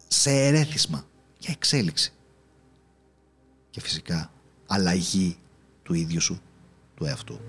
σε 0.08 0.30
ερέθισμα 0.46 1.04
για 1.38 1.52
εξέλιξη. 1.52 2.12
Και 3.70 3.80
φυσικά 3.80 4.32
αλλαγή 4.66 5.36
του 5.82 5.94
ίδιου 5.94 6.20
σου, 6.20 6.40
του 6.94 7.04
εαυτού. 7.04 7.40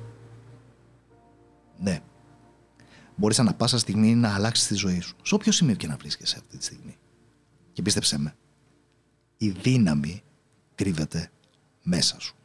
Ναι, 1.80 2.02
μπορείς 3.16 3.40
ανα 3.40 3.54
πάσα 3.54 3.78
στιγμή 3.78 4.16
να 4.16 4.34
αλλάξεις 4.34 4.68
τη 4.68 4.76
ζωή 4.76 5.00
σου, 5.00 5.16
σε 5.24 5.36
όποιο 5.36 5.52
σημείο 5.52 5.76
και 5.76 5.88
να 5.88 5.96
βρίσκεσαι 5.96 6.38
αυτή 6.38 6.58
τη 6.58 6.64
στιγμή. 6.64 6.98
Και 7.74 7.82
πίστεψέ 7.82 8.18
με, 8.18 8.36
η 9.38 9.50
δύναμη 9.50 10.24
κρύβεται 10.76 11.32
μέσα 11.84 12.20
σου. 12.20 12.36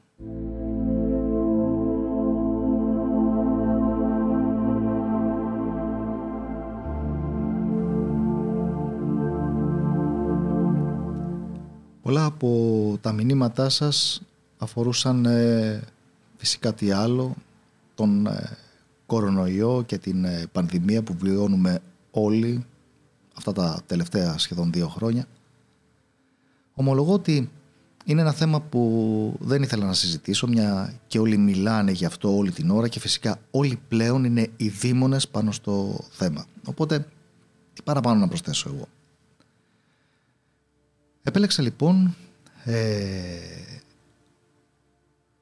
Πολλά 12.06 12.24
από 12.24 12.98
τα 13.00 13.12
μηνύματά 13.12 13.68
σας 13.68 14.22
αφορούσαν 14.58 15.24
ε, 15.24 15.82
φυσικά 16.36 16.74
τι 16.74 16.90
άλλο, 16.90 17.34
τον 17.94 18.26
ε, 18.26 18.56
κορονοϊό 19.06 19.82
και 19.86 19.98
την 19.98 20.24
ε, 20.24 20.46
πανδημία 20.52 21.02
που 21.02 21.16
βιώνουμε 21.20 21.78
όλοι 22.10 22.64
αυτά 23.36 23.52
τα 23.52 23.82
τελευταία 23.86 24.38
σχεδόν 24.38 24.72
δύο 24.72 24.88
χρόνια. 24.88 25.26
Ομολογώ 26.74 27.12
ότι 27.12 27.50
είναι 28.04 28.20
ένα 28.20 28.32
θέμα 28.32 28.60
που 28.60 29.34
δεν 29.40 29.62
ήθελα 29.62 29.84
να 29.86 29.94
συζητήσω, 29.94 30.46
μια 30.46 30.94
και 31.06 31.18
όλοι 31.18 31.36
μιλάνε 31.36 31.90
γι' 31.90 32.04
αυτό 32.04 32.36
όλη 32.36 32.50
την 32.50 32.70
ώρα 32.70 32.88
και 32.88 33.00
φυσικά 33.00 33.38
όλοι 33.50 33.80
πλέον 33.88 34.24
είναι 34.24 34.48
οι 34.56 34.68
δήμονες 34.68 35.28
πάνω 35.28 35.52
στο 35.52 35.98
θέμα. 36.10 36.46
Οπότε, 36.64 37.06
τι 37.72 37.82
παραπάνω 37.82 38.20
να 38.20 38.28
προσθέσω 38.28 38.70
εγώ. 38.74 38.88
Επέλεξα 41.28 41.62
λοιπόν 41.62 42.16
ε, 42.64 43.38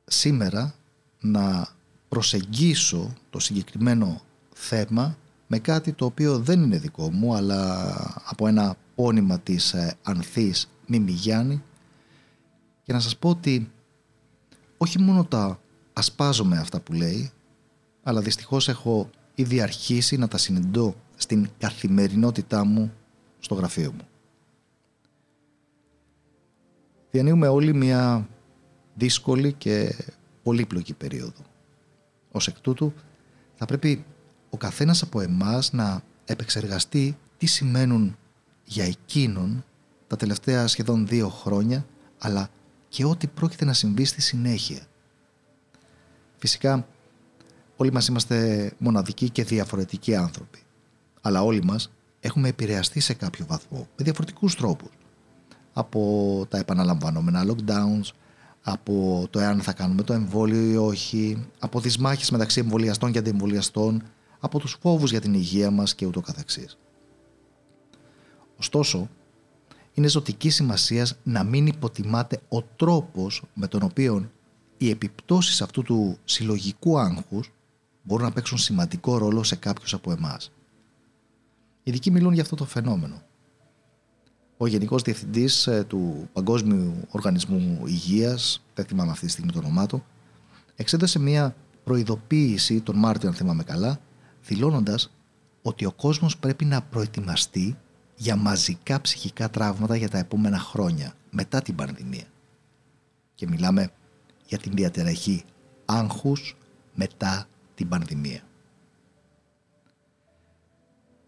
σήμερα 0.05 0.75
να 1.21 1.69
προσεγγίσω 2.09 3.13
το 3.31 3.39
συγκεκριμένο 3.39 4.21
θέμα 4.55 5.19
με 5.47 5.59
κάτι 5.59 5.93
το 5.93 6.05
οποίο 6.05 6.39
δεν 6.39 6.63
είναι 6.63 6.79
δικό 6.79 7.11
μου 7.11 7.35
αλλά 7.35 7.83
από 8.25 8.47
ένα 8.47 8.77
πόνημα 8.95 9.41
της 9.41 9.73
ε, 9.73 9.97
Ανθής 10.03 10.71
Μιμιγιάννη 10.87 11.63
και 12.83 12.93
να 12.93 13.01
σας 13.01 13.17
πω 13.17 13.29
ότι 13.29 13.71
όχι 14.77 14.99
μόνο 14.99 15.25
τα 15.25 15.61
ασπάζομαι 15.93 16.59
αυτά 16.59 16.81
που 16.81 16.93
λέει 16.93 17.31
αλλά 18.03 18.21
δυστυχώς 18.21 18.69
έχω 18.69 19.11
ήδη 19.35 19.61
αρχίσει 19.61 20.17
να 20.17 20.29
τα 20.29 20.39
συνεντώ 20.39 20.95
στην 21.17 21.49
καθημερινότητά 21.59 22.65
μου 22.65 22.93
στο 23.39 23.55
γραφείο 23.55 23.93
μου. 23.93 24.09
Διανύουμε 27.15 27.49
όλοι 27.49 27.75
μια 27.75 28.29
δύσκολη 28.95 29.53
και 29.53 29.95
πολύπλοκη 30.43 30.95
περίοδο. 30.95 31.43
Ως 32.31 32.47
εκ 32.47 32.61
τούτου 32.61 32.93
θα 33.55 33.67
πρέπει 33.67 34.05
ο 34.51 34.57
καθένας 34.57 35.03
από 35.03 35.21
εμάς 35.21 35.73
να 35.73 36.03
επεξεργαστεί 36.25 37.17
τι 37.37 37.47
σημαίνουν 37.47 38.17
για 38.65 38.85
εκείνον 38.85 39.65
τα 40.07 40.17
τελευταία 40.17 40.67
σχεδόν 40.67 41.07
δύο 41.07 41.29
χρόνια 41.29 41.87
αλλά 42.19 42.49
και 42.89 43.05
ό,τι 43.05 43.27
πρόκειται 43.27 43.65
να 43.65 43.73
συμβεί 43.73 44.05
στη 44.05 44.21
συνέχεια. 44.21 44.81
Φυσικά 46.37 46.87
όλοι 47.77 47.93
μας 47.93 48.07
είμαστε 48.07 48.71
μοναδικοί 48.79 49.31
και 49.31 49.45
διαφορετικοί 49.45 50.15
άνθρωποι 50.15 50.59
αλλά 51.21 51.43
όλοι 51.43 51.65
μας 51.65 51.93
έχουμε 52.21 52.49
επηρεαστεί 52.49 53.01
σε 53.01 53.15
κάποιο 53.15 53.47
βαθμό 53.47 53.89
με 53.97 54.05
διαφορετικούς 54.05 54.55
τρόπους 54.55 54.91
από 55.75 56.47
τα 56.49 56.59
επαναλαμβανόμενα 56.59 57.45
lockdowns, 57.47 58.11
από 58.63 59.27
το 59.31 59.39
εάν 59.39 59.61
θα 59.61 59.73
κάνουμε 59.73 60.03
το 60.03 60.13
εμβόλιο 60.13 60.71
ή 60.71 60.77
όχι, 60.77 61.47
από 61.59 61.81
τις 61.81 61.99
μάχες 61.99 62.31
μεταξύ 62.31 62.61
εμβολιαστών 62.61 63.13
και 63.13 63.19
αντιεμβολιαστών, 63.19 64.03
από 64.41 64.59
τους 64.59 64.77
φόβους 64.81 65.11
για 65.11 65.21
την 65.21 65.35
υγεία 65.35 65.71
μας 65.71 65.95
και 65.95 66.07
ούτω 66.07 66.21
καθεξής. 66.21 66.79
Ωστόσο, 68.57 69.09
είναι 69.93 70.09
ζωτική 70.09 70.51
σημασία 70.51 71.07
να 71.23 71.45
μην 71.45 71.67
υποτιμάται 71.67 72.41
ο 72.49 72.63
τρόπος 72.63 73.43
με 73.55 73.67
τον 73.67 73.83
οποίο 73.83 74.31
οι 74.77 74.91
επιπτώσεις 74.91 75.63
αυτού 75.63 75.83
του 75.83 76.19
συλλογικού 76.25 76.99
άγχους 76.99 77.53
μπορούν 78.03 78.25
να 78.25 78.33
παίξουν 78.33 78.59
σημαντικό 78.59 79.19
ρόλο 79.19 79.43
σε 79.43 79.57
κάποιους 79.57 79.95
από 79.95 80.13
εμάς. 80.13 80.53
Οι 81.83 81.91
ειδικοί 81.91 82.11
μιλούν 82.11 82.33
για 82.33 82.43
αυτό 82.43 82.57
το 82.57 82.65
φαινόμενο 82.65 83.23
ο 84.57 84.67
Γενικός 84.67 85.03
Διευθυντής 85.03 85.67
ε, 85.67 85.85
του 85.89 86.29
Παγκόσμιου 86.33 86.95
Οργανισμού 87.11 87.83
Υγείας, 87.87 88.65
δεν 88.75 88.85
θυμάμαι 88.85 89.11
αυτή 89.11 89.27
τη 89.27 89.33
στιγμή 89.33 89.53
το 89.53 89.59
όνομά 89.59 89.87
του, 89.87 90.05
εξέδωσε 90.77 91.19
μια 91.19 91.57
προειδοποίηση 91.85 92.81
τον 92.81 92.97
Μάρτιο, 92.97 93.29
αν 93.29 93.35
θυμάμαι 93.35 93.63
καλά, 93.63 94.01
δηλώνοντας 94.43 95.11
ότι 95.63 95.85
ο 95.85 95.93
κόσμος 95.93 96.37
πρέπει 96.37 96.65
να 96.65 96.83
προετοιμαστεί 96.83 97.77
για 98.17 98.37
μαζικά 98.37 99.01
ψυχικά 99.01 99.51
τραύματα 99.51 99.97
για 99.97 100.09
τα 100.09 100.19
επόμενα 100.19 100.59
χρόνια, 100.59 101.13
μετά 101.31 101.63
την 101.63 101.75
πανδημία. 101.75 102.25
Και 103.35 103.47
μιλάμε 103.49 103.91
για 104.47 104.59
την 104.59 104.73
διαταραχή 104.75 105.45
άγχους 105.85 106.57
μετά 106.95 107.47
την 107.75 107.89
πανδημία. 107.89 108.41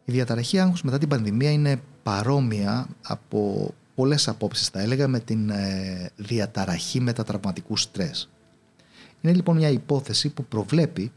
Η 0.05 0.13
διαταραχή 0.13 0.59
άγχους 0.59 0.83
μετά 0.83 0.99
την 0.99 1.09
πανδημία 1.09 1.51
είναι 1.51 1.81
παρόμοια 2.07 2.89
από 3.03 3.75
πολλές 3.95 4.29
απόψεις 4.29 4.69
θα 4.69 4.81
έλεγα 4.81 5.09
με 5.09 5.21
την 5.21 5.51
ε, 5.51 6.11
διαταραχή 6.17 7.01
μετατραυματικού 7.01 7.77
στρες. 7.77 8.31
Είναι 9.21 9.35
λοιπόν 9.35 9.57
μια 9.57 9.69
υπόθεση 9.69 10.29
που 10.29 10.45
προβλέπει 10.45 11.13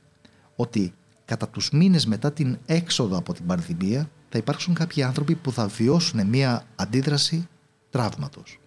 ότι 0.56 0.93
κατά 1.25 1.47
τους 1.47 1.69
μήνες 1.71 2.06
μετά 2.06 2.32
την 2.32 2.58
έξοδο 2.65 3.17
από 3.17 3.34
την 3.34 3.45
πανδημία 3.45 4.10
θα 4.30 4.38
υπάρξουν 4.38 4.73
κάποιοι 4.73 5.04
άνθρωποι 5.04 5.36
που 5.36 5.52
θα 5.52 5.67
βιώσουν 5.67 6.28
μια 6.28 6.63
αντίδραση 6.75 7.47
τραύματος. 7.89 8.60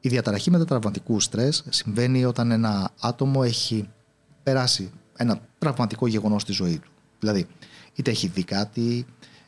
Η 0.00 0.08
διαταραχή 0.08 0.50
μετατραυματικού 0.50 1.20
στρες 1.20 1.64
συμβαίνει 1.68 2.24
όταν 2.24 2.50
ένα 2.50 2.90
άτομο 3.00 3.40
έχει 3.44 3.88
περάσει 4.42 4.90
ένα 5.16 5.40
τραυματικό 5.58 6.06
γεγονός 6.06 6.42
στη 6.42 6.52
ζωή 6.52 6.78
του. 6.78 6.90
Δηλαδή, 7.18 7.46
είτε 7.94 8.10
έχει 8.10 8.26
δει 8.26 8.44
κάτι, 8.44 9.06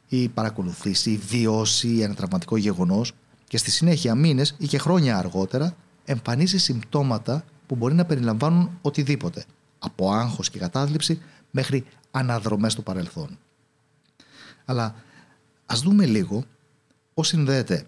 ή 0.09 0.29
παρακολουθήσει 0.29 1.11
ή 1.11 1.17
βιώσει 1.17 1.99
ένα 1.99 2.15
τραυματικό 2.15 2.57
γεγονός 2.57 3.13
και 3.49 3.57
στη 3.57 3.71
συνέχεια 3.71 4.15
μήνες 4.15 4.55
ή 4.59 4.67
και 4.67 4.79
χρόνια 4.79 5.19
αργότερα 5.19 5.77
εμφανίζει 6.05 6.59
συμπτώματα 6.59 7.45
που 7.67 7.77
μπορεί 7.77 7.95
να 7.95 8.05
περιλαμβάνουν 8.05 8.79
οτιδήποτε, 8.83 9.45
από 9.79 10.13
άγχος 10.13 10.51
και 10.51 10.59
κατάθλιψη 10.59 11.23
μέχρι 11.51 11.85
αναδρομές 12.11 12.73
στο 12.73 12.83
παρελθόν. 12.83 13.39
Αλλά 14.65 14.95
ας 15.67 15.81
δούμε 15.81 16.07
λίγο 16.07 16.45
πώς 17.15 17.29
συνδέεται 17.29 17.87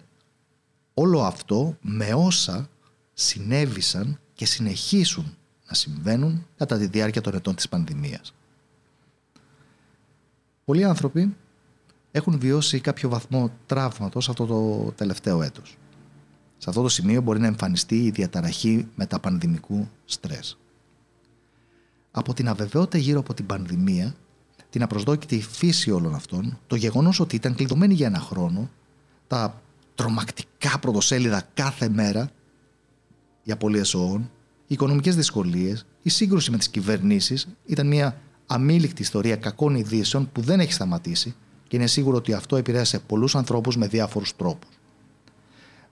όλο 0.94 1.22
αυτό 1.22 1.76
με 1.80 2.14
όσα 2.14 2.68
συνέβησαν 3.12 4.18
και 4.34 4.46
συνεχίσουν 4.46 5.36
να 5.68 5.74
συμβαίνουν 5.74 6.46
κατά 6.56 6.78
τη 6.78 6.86
διάρκεια 6.86 7.20
των 7.20 7.34
ετών 7.34 7.54
της 7.54 7.68
πανδημίας. 7.68 8.34
Πολλοί 10.64 10.84
άνθρωποι 10.84 11.36
έχουν 12.10 12.38
βιώσει 12.38 12.80
κάποιο 12.80 13.08
βαθμό 13.08 13.50
τραύματος 13.66 14.28
αυτό 14.28 14.46
το 14.46 14.92
τελευταίο 14.96 15.42
έτος. 15.42 15.76
Σε 16.58 16.68
αυτό 16.70 16.82
το 16.82 16.88
σημείο 16.88 17.20
μπορεί 17.20 17.40
να 17.40 17.46
εμφανιστεί 17.46 18.04
η 18.04 18.10
διαταραχή 18.10 18.88
μεταπανδημικού 18.94 19.88
στρες. 20.04 20.58
Από 22.10 22.34
την 22.34 22.48
αβεβαιότητα 22.48 22.98
γύρω 22.98 23.18
από 23.20 23.34
την 23.34 23.46
πανδημία, 23.46 24.14
την 24.70 24.82
απροσδόκητη 24.82 25.40
φύση 25.40 25.90
όλων 25.90 26.14
αυτών, 26.14 26.58
το 26.66 26.76
γεγονός 26.76 27.20
ότι 27.20 27.36
ήταν 27.36 27.54
κλειδωμένοι 27.54 27.94
για 27.94 28.06
ένα 28.06 28.18
χρόνο, 28.18 28.70
τα 29.26 29.62
τρομακτικά 29.94 30.78
πρωτοσέλιδα 30.78 31.42
κάθε 31.54 31.88
μέρα 31.88 32.30
για 33.42 33.56
πολλοί 33.56 33.82
ζώων, 33.84 34.20
οι 34.66 34.74
οικονομικές 34.74 35.16
δυσκολίες, 35.16 35.86
η 36.02 36.10
σύγκρουση 36.10 36.50
με 36.50 36.56
τις 36.56 36.68
κυβερνήσεις 36.68 37.48
ήταν 37.66 37.86
μια 37.86 38.20
αμήλικτη 38.46 39.02
ιστορία 39.02 39.36
κακών 39.36 39.74
ειδήσεων 39.74 40.28
που 40.32 40.40
δεν 40.40 40.60
έχει 40.60 40.72
σταματήσει 40.72 41.34
και 41.70 41.76
είναι 41.76 41.86
σίγουρο 41.86 42.16
ότι 42.16 42.32
αυτό 42.32 42.56
επηρέασε 42.56 42.98
πολλούς 42.98 43.34
ανθρώπους 43.36 43.76
με 43.76 43.86
διάφορους 43.86 44.36
τρόπους. 44.36 44.78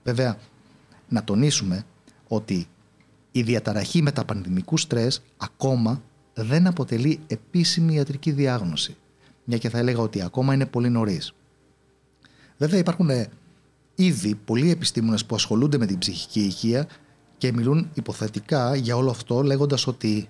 Βέβαια, 0.03 0.37
να 1.09 1.23
τονίσουμε 1.23 1.85
ότι 2.27 2.67
η 3.31 3.41
διαταραχή 3.41 4.01
μεταπανδημικού 4.01 4.77
στρες 4.77 5.21
ακόμα 5.37 6.01
δεν 6.33 6.67
αποτελεί 6.67 7.19
επίσημη 7.27 7.93
ιατρική 7.93 8.31
διάγνωση, 8.31 8.95
μια 9.43 9.57
και 9.57 9.69
θα 9.69 9.77
έλεγα 9.77 10.01
ότι 10.01 10.21
ακόμα 10.21 10.53
είναι 10.53 10.65
πολύ 10.65 10.89
νωρίς. 10.89 11.33
Βέβαια 12.57 12.79
υπάρχουν 12.79 13.09
ήδη 13.95 14.35
πολλοί 14.35 14.71
επιστήμονες 14.71 15.25
που 15.25 15.35
ασχολούνται 15.35 15.77
με 15.77 15.85
την 15.85 15.97
ψυχική 15.97 16.39
υγεία 16.39 16.87
και 17.37 17.53
μιλούν 17.53 17.89
υποθετικά 17.93 18.75
για 18.75 18.95
όλο 18.95 19.09
αυτό 19.09 19.41
λέγοντας 19.41 19.87
ότι 19.87 20.29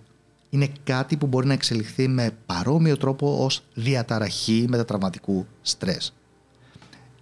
είναι 0.50 0.72
κάτι 0.84 1.18
που 1.18 1.28
μπορεί 1.28 1.48
να 1.48 1.54
εξελιχθεί 1.54 2.08
με 2.08 2.38
παρόμοιο 2.46 2.98
τρόπο 2.98 3.44
ως 3.46 3.64
διαταραχή 3.74 4.66
μετατραυματικού 4.70 5.46
στρες. 5.62 6.14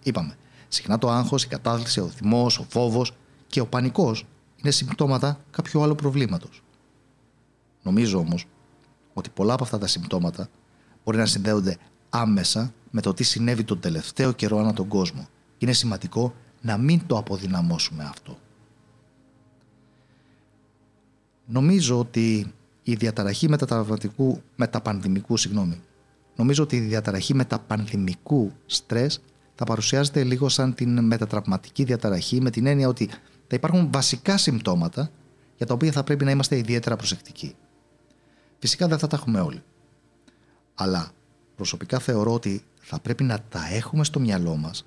Είπαμε, 0.04 0.38
συχνά 0.68 0.98
το 0.98 1.10
άγχος, 1.10 1.44
η 1.44 1.48
κατάθλιψη, 1.48 2.00
ο 2.00 2.08
θυμός, 2.08 2.60
ο 2.60 2.66
φόβος 2.70 3.13
και 3.48 3.60
ο 3.60 3.68
πανικός 3.68 4.26
είναι 4.56 4.72
συμπτώματα 4.72 5.40
κάποιου 5.52 5.82
άλλου 5.82 5.96
προβλήματος. 5.96 6.62
Νομίζω 7.84 8.20
όμως 8.20 8.46
ότι 9.13 9.30
πολλά 9.30 9.54
από 9.54 9.63
αυτά 9.63 9.78
τα 9.78 9.88
συμπτώματα 9.88 10.50
μπορεί 11.04 11.18
να 11.18 11.26
συνδέονται 11.26 11.78
άμεσα 12.10 12.74
με 12.92 13.02
το 13.02 13.13
τι 13.13 13.24
συνέβη 13.24 13.63
τον 13.63 13.80
τελευταίο 13.80 14.32
καιρό 14.32 14.58
ανά 14.58 14.74
τον 14.74 14.88
κόσμο. 14.88 15.28
Είναι 15.58 15.74
σημαντικό 15.74 16.34
να 16.62 16.78
μην 16.78 17.02
το 17.08 17.18
αποδυναμώσουμε 17.18 18.04
αυτό. 18.04 18.38
Νομίζω 21.46 22.00
ότι 22.00 22.54
η 22.91 22.95
διαταραχή 22.95 23.50
μετατραυματικού, 23.50 24.41
μεταπανδημικού, 24.56 25.38
συγγνώμη. 25.38 25.82
Νομίζω 26.36 26.63
ότι 26.63 26.76
η 26.76 26.80
διαταραχή 26.80 27.34
μεταπανδημικού 27.34 28.52
στρες 28.65 29.21
θα 29.56 29.65
παρουσιάζεται 29.65 30.23
λίγο 30.23 30.50
σαν 30.50 30.73
την 30.73 31.06
μετατραυματική 31.06 31.84
διαταραχή 31.84 32.41
με 32.41 32.50
την 32.50 32.65
έννοια 32.65 32.88
ότι 32.88 33.10
θα 33.47 33.56
υπάρχουν 33.56 33.91
βασικά 33.91 34.38
συμπτώματα 34.38 35.10
για 35.58 35.65
τα 35.65 35.73
οποία 35.73 35.91
θα 35.91 36.04
πρέπει 36.04 36.26
να 36.26 36.32
είμαστε 36.32 36.58
ιδιαίτερα 36.58 36.95
προσεκτικοί. 36.95 37.56
Φυσικά 38.60 38.88
δεν 38.88 38.97
θα 38.97 39.08
τα 39.08 39.15
έχουμε 39.15 39.39
όλοι. 39.39 39.63
Αλλά 40.76 41.12
προσωπικά 41.56 42.00
θεωρώ 42.00 42.34
ότι 42.34 42.63
θα 42.82 43.00
πρέπει 43.00 43.23
να 43.23 43.39
τα 43.50 43.67
έχουμε 43.73 44.04
στο 44.04 44.19
μυαλό 44.19 44.56
μας 44.56 44.86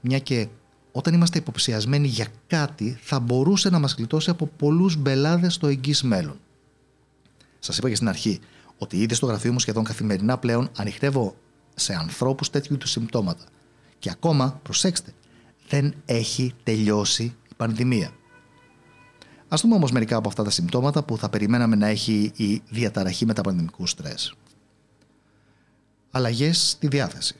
μια 0.00 0.18
και 0.18 0.48
όταν 0.92 1.14
είμαστε 1.14 1.38
υποψιασμένοι 1.38 2.06
για 2.08 2.26
κάτι 2.46 2.98
θα 3.00 3.20
μπορούσε 3.20 3.70
να 3.70 3.78
μας 3.78 3.94
γλιτώσει 3.94 4.30
από 4.30 4.46
πολλούς 4.46 4.96
μπελάδες 4.96 5.54
στο 5.54 5.66
εγγύς 5.66 6.02
μέλλον. 6.02 6.40
Σας 7.66 7.78
είπα 7.78 7.88
και 7.88 7.94
στην 7.94 8.08
αρχή 8.08 8.40
ότι 8.78 8.96
ήδη 8.96 9.14
στο 9.14 9.26
γραφείο 9.26 9.52
μου 9.52 9.58
σχεδόν 9.58 9.84
καθημερινά 9.84 10.38
πλέον 10.38 10.70
ανοιχτεύω 10.76 11.36
σε 11.74 11.94
ανθρώπους 11.94 12.50
τέτοιου 12.50 12.76
του 12.76 12.88
συμπτώματα. 12.88 13.44
Και 13.98 14.10
ακόμα, 14.10 14.60
προσέξτε, 14.62 15.12
δεν 15.68 15.94
έχει 16.04 16.54
τελειώσει 16.62 17.22
η 17.22 17.54
πανδημία. 17.56 18.10
Ας 19.48 19.60
δούμε 19.60 19.74
όμως 19.74 19.90
μερικά 19.90 20.16
από 20.16 20.28
αυτά 20.28 20.42
τα 20.42 20.50
συμπτώματα 20.50 21.02
που 21.02 21.18
θα 21.18 21.28
περιμέναμε 21.28 21.76
να 21.76 21.86
έχει 21.86 22.32
η 22.36 22.62
διαταραχή 22.68 23.26
μεταπανδημικού 23.26 23.86
στρες. 23.86 24.34
Αλλαγές 26.10 26.68
στη 26.68 26.88
διάθεση. 26.88 27.36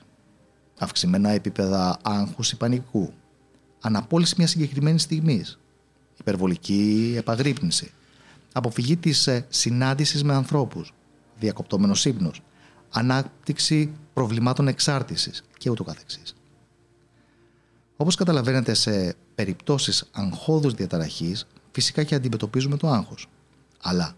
Αυξημένα 0.78 1.30
επίπεδα 1.30 1.98
άγχους 2.02 2.52
ή 2.52 2.56
πανικού. 2.56 3.12
Αναπόλυση 3.80 4.34
μιας 4.38 4.50
συγκεκριμένης 4.50 5.02
στιγμής. 5.02 5.58
Υπερβολική 6.18 7.14
επαγρύπνηση. 7.16 7.90
Αποφυγή 8.56 8.96
της 8.96 9.26
ε, 9.26 9.46
συνάντησης 9.48 10.24
με 10.24 10.34
ανθρώπους. 10.34 10.92
Διακοπτόμενος 11.38 12.04
ύπνος. 12.04 12.42
Ανάπτυξη 12.90 13.92
προβλημάτων 14.12 14.68
εξάρτησης 14.68 15.44
και 15.58 15.70
ούτω 15.70 15.84
καθεξής. 15.84 16.36
Όπως 17.96 18.14
καταλαβαίνετε 18.14 18.74
σε 18.74 19.14
περιπτώσεις 19.34 20.08
αγχώδους 20.12 20.74
διαταραχής 20.74 21.46
φυσικά 21.72 22.02
και 22.02 22.14
αντιμετωπίζουμε 22.14 22.76
το 22.76 22.88
άγχος. 22.88 23.26
Αλλά 23.82 24.16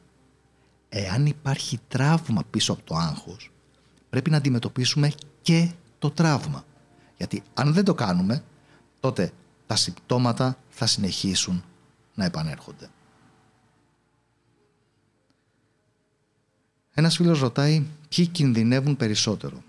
εάν 0.88 1.26
υπάρχει 1.26 1.80
τραύμα 1.88 2.44
πίσω 2.50 2.72
από 2.72 2.82
το 2.84 2.94
άγχος 2.94 3.50
πρέπει 4.10 4.30
να 4.30 4.36
αντιμετωπίσουμε 4.36 5.12
και 5.42 5.70
το 5.98 6.10
τραύμα. 6.10 6.64
Γιατί 7.16 7.42
αν 7.54 7.72
δεν 7.72 7.84
το 7.84 7.94
κάνουμε 7.94 8.44
τότε 9.00 9.32
τα 9.66 9.76
συμπτώματα 9.76 10.58
θα 10.68 10.86
συνεχίσουν 10.86 11.64
να 12.14 12.24
επανέρχονται. 12.24 12.88
Ένας 16.98 17.16
φίλος 17.16 17.40
ρωτάει 17.40 17.86
ποιοι 18.08 18.26
κινδυνεύουν 18.26 18.96
περισσότερο; 18.96 19.62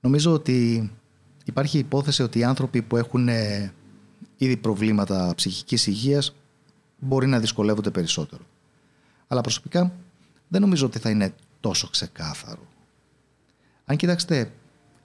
Νομίζω 0.00 0.32
ότι 0.32 0.90
υπάρχει 1.44 1.78
υπόθεση 1.78 2.22
ότι 2.22 2.38
οι 2.38 2.44
άνθρωποι 2.44 2.82
που 2.82 2.96
έχουν 2.96 3.28
ε, 3.28 3.72
ήδη 4.36 4.56
προβλήματα 4.56 5.32
ψυχικής 5.36 5.86
υγείας 5.86 6.34
μπορεί 6.98 7.26
να 7.26 7.38
δυσκολεύονται 7.38 7.90
περισσότερο. 7.90 8.42
Αλλά 9.26 9.40
προσωπικά 9.40 9.92
δεν 10.48 10.60
νομίζω 10.60 10.86
ότι 10.86 10.98
θα 10.98 11.10
είναι 11.10 11.34
τόσο 11.60 11.88
ξεκάθαρο. 11.88 12.66
Αν 13.84 13.96
κοιτάξετε 13.96 14.52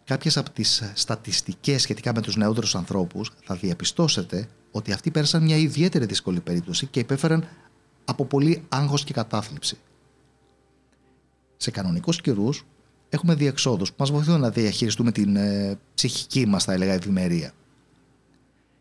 κάποιες 0.03 0.37
από 0.37 0.49
τις 0.49 0.91
στατιστικές 0.93 1.81
σχετικά 1.81 2.13
με 2.13 2.21
τους 2.21 2.35
νεότερους 2.35 2.75
ανθρώπους 2.75 3.31
θα 3.43 3.55
διαπιστώσετε 3.55 4.47
ότι 4.71 4.91
αυτοί 4.91 5.11
πέρασαν 5.11 5.43
μια 5.43 5.57
ιδιαίτερη 5.57 6.05
δύσκολη 6.05 6.39
περίπτωση 6.39 6.85
και 6.85 6.99
υπέφεραν 6.99 7.47
από 8.05 8.25
πολύ 8.25 8.63
άγχος 8.69 9.03
και 9.03 9.13
κατάθλιψη. 9.13 9.77
Σε 11.57 11.71
κανονικούς 11.71 12.21
καιρούς 12.21 12.65
έχουμε 13.09 13.35
διεξόδους 13.35 13.89
που 13.89 13.95
μας 13.99 14.11
βοηθούν 14.11 14.39
να 14.39 14.49
διαχειριστούμε 14.49 15.11
την 15.11 15.35
ε, 15.35 15.77
ψυχική 15.93 16.45
μας 16.45 16.63
θα 16.63 16.73
έλεγα 16.73 16.93
ευημερία. 16.93 17.51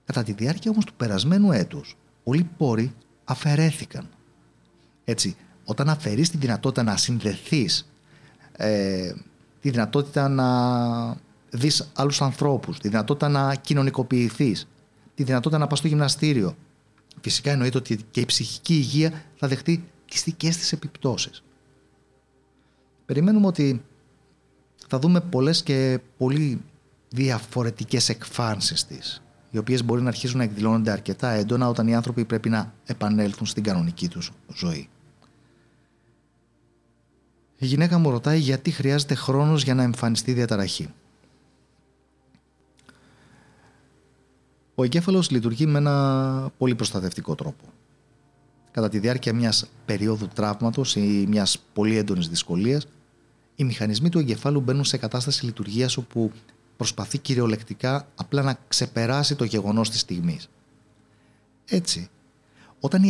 Κατά 0.05 0.23
τη 0.23 0.33
διάρκεια 0.33 0.71
όμως 0.71 0.85
του 0.85 0.95
περασμένου 0.95 1.53
έτους, 1.53 1.97
πολλοί 2.25 2.51
πόροι 2.57 2.95
αφαιρέθηκαν. 3.25 4.09
Έτσι, 5.05 5.37
όταν 5.65 5.89
αφαιρείς 5.89 6.31
τη 6.31 6.37
δυνατότητα 6.37 6.83
να 6.83 6.97
συνδεθείς, 6.97 7.91
ε, 8.57 9.13
τη 9.61 9.71
δυνατότητα 9.71 10.29
να 10.29 11.17
δεις 11.51 11.91
άλλους 11.95 12.23
ανθρώπους, 12.23 12.79
τη 12.79 12.89
δυνατότητα 12.89 13.29
να 13.29 13.55
κοινωνικοποιηθείς, 13.55 14.69
τη 15.15 15.23
δυνατότητα 15.23 15.61
να 15.61 15.67
πας 15.67 15.79
στο 15.79 15.89
γυμναστήριο. 15.89 16.57
Φυσικά 17.21 17.51
εννοείται 17.51 17.79
ότι 17.79 17.99
και 18.11 18.21
η 18.21 18.25
ψυχική 18.27 18.75
υγεία 18.75 19.23
θα 19.37 19.49
δεχτεί 19.49 19.85
τις 20.11 20.23
δικές 20.23 20.57
της 20.57 20.73
επιπτώσεις. 20.73 21.43
Περιμένουμε 23.07 23.47
ότι 23.47 23.85
θα 24.89 24.99
δούμε 24.99 25.21
πολλές 25.21 25.63
και 25.63 26.01
πολύ 26.17 26.61
διαφορετικές 27.09 28.09
εκφάνσεις 28.09 28.85
της 28.87 29.23
οι 29.51 29.59
οποίες 29.59 29.85
μπορεί 29.85 30.03
να 30.03 30.09
αρχίσουν 30.09 30.39
να 30.39 30.45
εκδηλώνονται 30.45 30.91
αρκετά 30.91 31.31
έντονα 31.31 31.69
όταν 31.69 31.89
οι 31.89 31.95
άνθρωποι 31.95 32.25
πρέπει 32.25 32.49
να 32.49 32.73
επανέλθουν 32.85 33.47
στην 33.47 33.63
κανονική 33.63 34.09
τους 34.09 34.31
ζωή. 34.55 34.89
Η 37.59 37.67
γυναίκα 37.67 37.99
μου 37.99 38.11
ρωτάει 38.11 38.39
γιατί 38.39 38.71
χρειάζεται 38.71 39.15
χρόνος 39.15 39.63
για 39.63 39.75
να 39.75 39.83
εμφανιστεί 39.83 40.33
διαταραχή. 40.33 40.89
Ο 44.75 44.85
εγκέφαλος 44.85 45.31
λειτουργεί 45.31 45.67
με 45.67 45.79
ένα 45.79 46.51
πολύ 46.59 46.75
προστατευτικό 46.75 47.35
τρόπο. 47.35 47.65
Κατά 48.75 48.89
τη 48.89 48.99
διάρκεια 48.99 49.33
μιας 49.33 49.67
περίοδου 49.85 50.29
τραύματος 50.29 50.97
ή 50.97 51.25
μιας 51.29 51.59
πολύ 51.73 51.97
έντονης 51.97 52.29
δυσκολίας, 52.29 52.87
οι 53.55 53.65
μηχανισμοί 53.65 54.09
του 54.09 54.19
εγκεφάλου 54.19 54.61
μπαίνουν 54.61 54.85
σε 54.85 54.97
κατάσταση 54.97 55.45
λειτουργίας 55.45 55.97
όπου 55.97 56.33
προσπαθεί 56.77 57.19
κυριολεκτικά 57.19 58.09
απλά 58.15 58.43
να 58.43 58.59
ξεπεράσει 58.69 59.35
το 59.35 59.45
γεγονός 59.45 59.91
της 59.91 60.01
στιγμής. 60.01 60.49
Έτσι, 61.69 62.09
όταν 62.81 63.03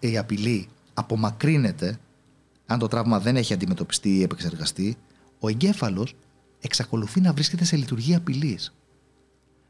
η 0.00 0.18
απειλή 0.18 0.68
απομακρύνεται, 0.94 1.98
αν 2.66 2.78
το 2.78 2.88
τραύμα 2.88 3.20
δεν 3.20 3.36
έχει 3.36 3.52
αντιμετωπιστεί 3.52 4.16
ή 4.16 4.22
επεξεργαστεί, 4.22 4.96
ο 5.38 5.48
εγκέφαλος 5.48 6.14
εξακολουθεί 6.60 7.20
να 7.20 7.32
βρίσκεται 7.32 7.64
σε 7.64 7.76
λειτουργία 7.76 8.16
απειλής. 8.16 8.74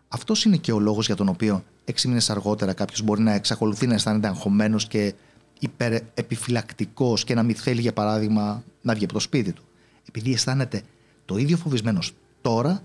Αυτός 0.09 0.45
είναι 0.45 0.57
και 0.57 0.73
ο 0.73 0.79
λόγος 0.79 1.07
για 1.07 1.17
τον 1.17 1.29
οποίο 1.29 1.65
έξι 1.85 2.09
μήνες 2.09 2.31
αργότερα 2.31 2.73
κάποιος 2.73 3.03
μπορεί 3.03 3.23
να 3.23 3.33
εξακολουθεί 3.33 3.87
να 3.87 3.95
αισθάνεται 3.95 4.29
αγχωμένος 4.29 4.87
και 4.87 5.15
υπερεπιφυλακτικός 5.61 7.25
και 7.25 7.35
να 7.35 7.43
μην 7.43 7.55
θέλει, 7.55 7.81
για 7.81 7.93
παράδειγμα, 7.93 8.65
να 8.83 8.95
βγει 8.95 9.05
από 9.05 9.13
το 9.13 9.19
σπίτι 9.19 9.53
του. 9.53 9.65
Επειδή 10.09 10.33
αισθάνεται 10.33 10.83
το 11.25 11.37
ίδιο 11.37 11.57
φοβισμένος 11.57 12.15
τώρα 12.41 12.83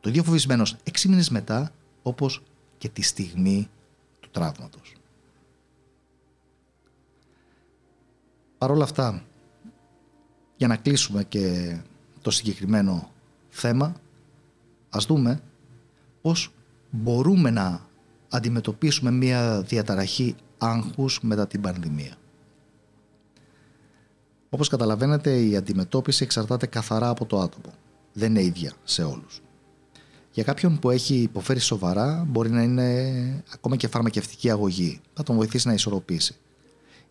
το 0.00 0.08
ίδιο 0.08 0.22
φοβισμένος 0.22 0.76
έξι 0.82 1.08
μήνες 1.08 1.30
μετά, 1.30 1.72
όπως 2.02 2.42
και 2.78 2.88
τη 2.88 3.02
στιγμή 3.02 3.68
του 4.20 4.28
τραύματος. 4.30 4.94
Παρ' 8.58 8.70
όλα 8.70 8.84
αυτά, 8.84 9.24
για 10.56 10.66
να 10.66 10.76
κλείσουμε 10.76 11.24
και 11.24 11.76
το 12.22 12.30
συγκεκριμένο 12.30 13.12
θέμα, 13.48 13.94
ας 14.90 15.04
δούμε 15.04 15.42
πώς 16.22 16.52
μπορούμε 16.90 17.50
να 17.50 17.88
αντιμετωπίσουμε 18.28 19.10
μια 19.10 19.62
διαταραχή 19.62 20.34
άγχους 20.60 21.20
μετά 21.22 21.46
την 21.46 21.60
πανδημία. 21.60 22.14
Όπως 24.50 24.68
καταλαβαίνετε 24.68 25.40
η 25.40 25.56
αντιμετώπιση 25.56 26.22
εξαρτάται 26.24 26.66
καθαρά 26.66 27.08
από 27.08 27.26
το 27.26 27.40
άτομο. 27.40 27.74
Δεν 28.12 28.30
είναι 28.30 28.42
ίδια 28.42 28.72
σε 28.84 29.02
όλους. 29.02 29.40
Για 30.32 30.42
κάποιον 30.42 30.78
που 30.78 30.90
έχει 30.90 31.14
υποφέρει 31.14 31.58
σοβαρά, 31.58 32.24
μπορεί 32.28 32.50
να 32.50 32.62
είναι 32.62 33.44
ακόμα 33.54 33.76
και 33.76 33.88
φαρμακευτική 33.88 34.50
αγωγή. 34.50 35.00
Θα 35.14 35.22
τον 35.22 35.36
βοηθήσει 35.36 35.66
να 35.66 35.72
ισορροπήσει. 35.72 36.36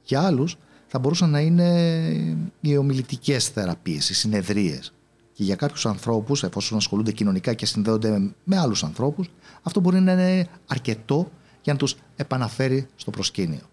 Για 0.04 0.22
άλλους, 0.22 0.58
θα 0.88 1.00
μπορούσαν 1.00 1.30
να 1.30 1.40
είναι 1.40 2.48
οι 2.62 2.78
ομιλητικές 2.78 3.48
θεραπείες, 3.48 4.10
οι 4.10 4.14
συνεδρίες. 4.14 4.94
Και 5.34 5.44
για 5.44 5.56
κάποιους 5.56 5.86
ανθρώπους, 5.86 6.44
εφόσον 6.44 6.78
ασχολούνται 6.78 7.12
κοινωνικά 7.12 7.54
και 7.54 7.66
συνδέονται 7.66 8.32
με 8.44 8.58
άλλους 8.58 8.84
ανθρώπους, 8.84 9.30
αυτό 9.62 9.80
μπορεί 9.80 10.00
να 10.00 10.12
είναι 10.12 10.48
αρκετό 10.68 11.32
για 11.62 11.74
να 11.74 11.80
τους 11.80 11.96
επαναφέρει 12.16 12.88
στο 12.96 13.12
προσκήνιο. 13.12 13.70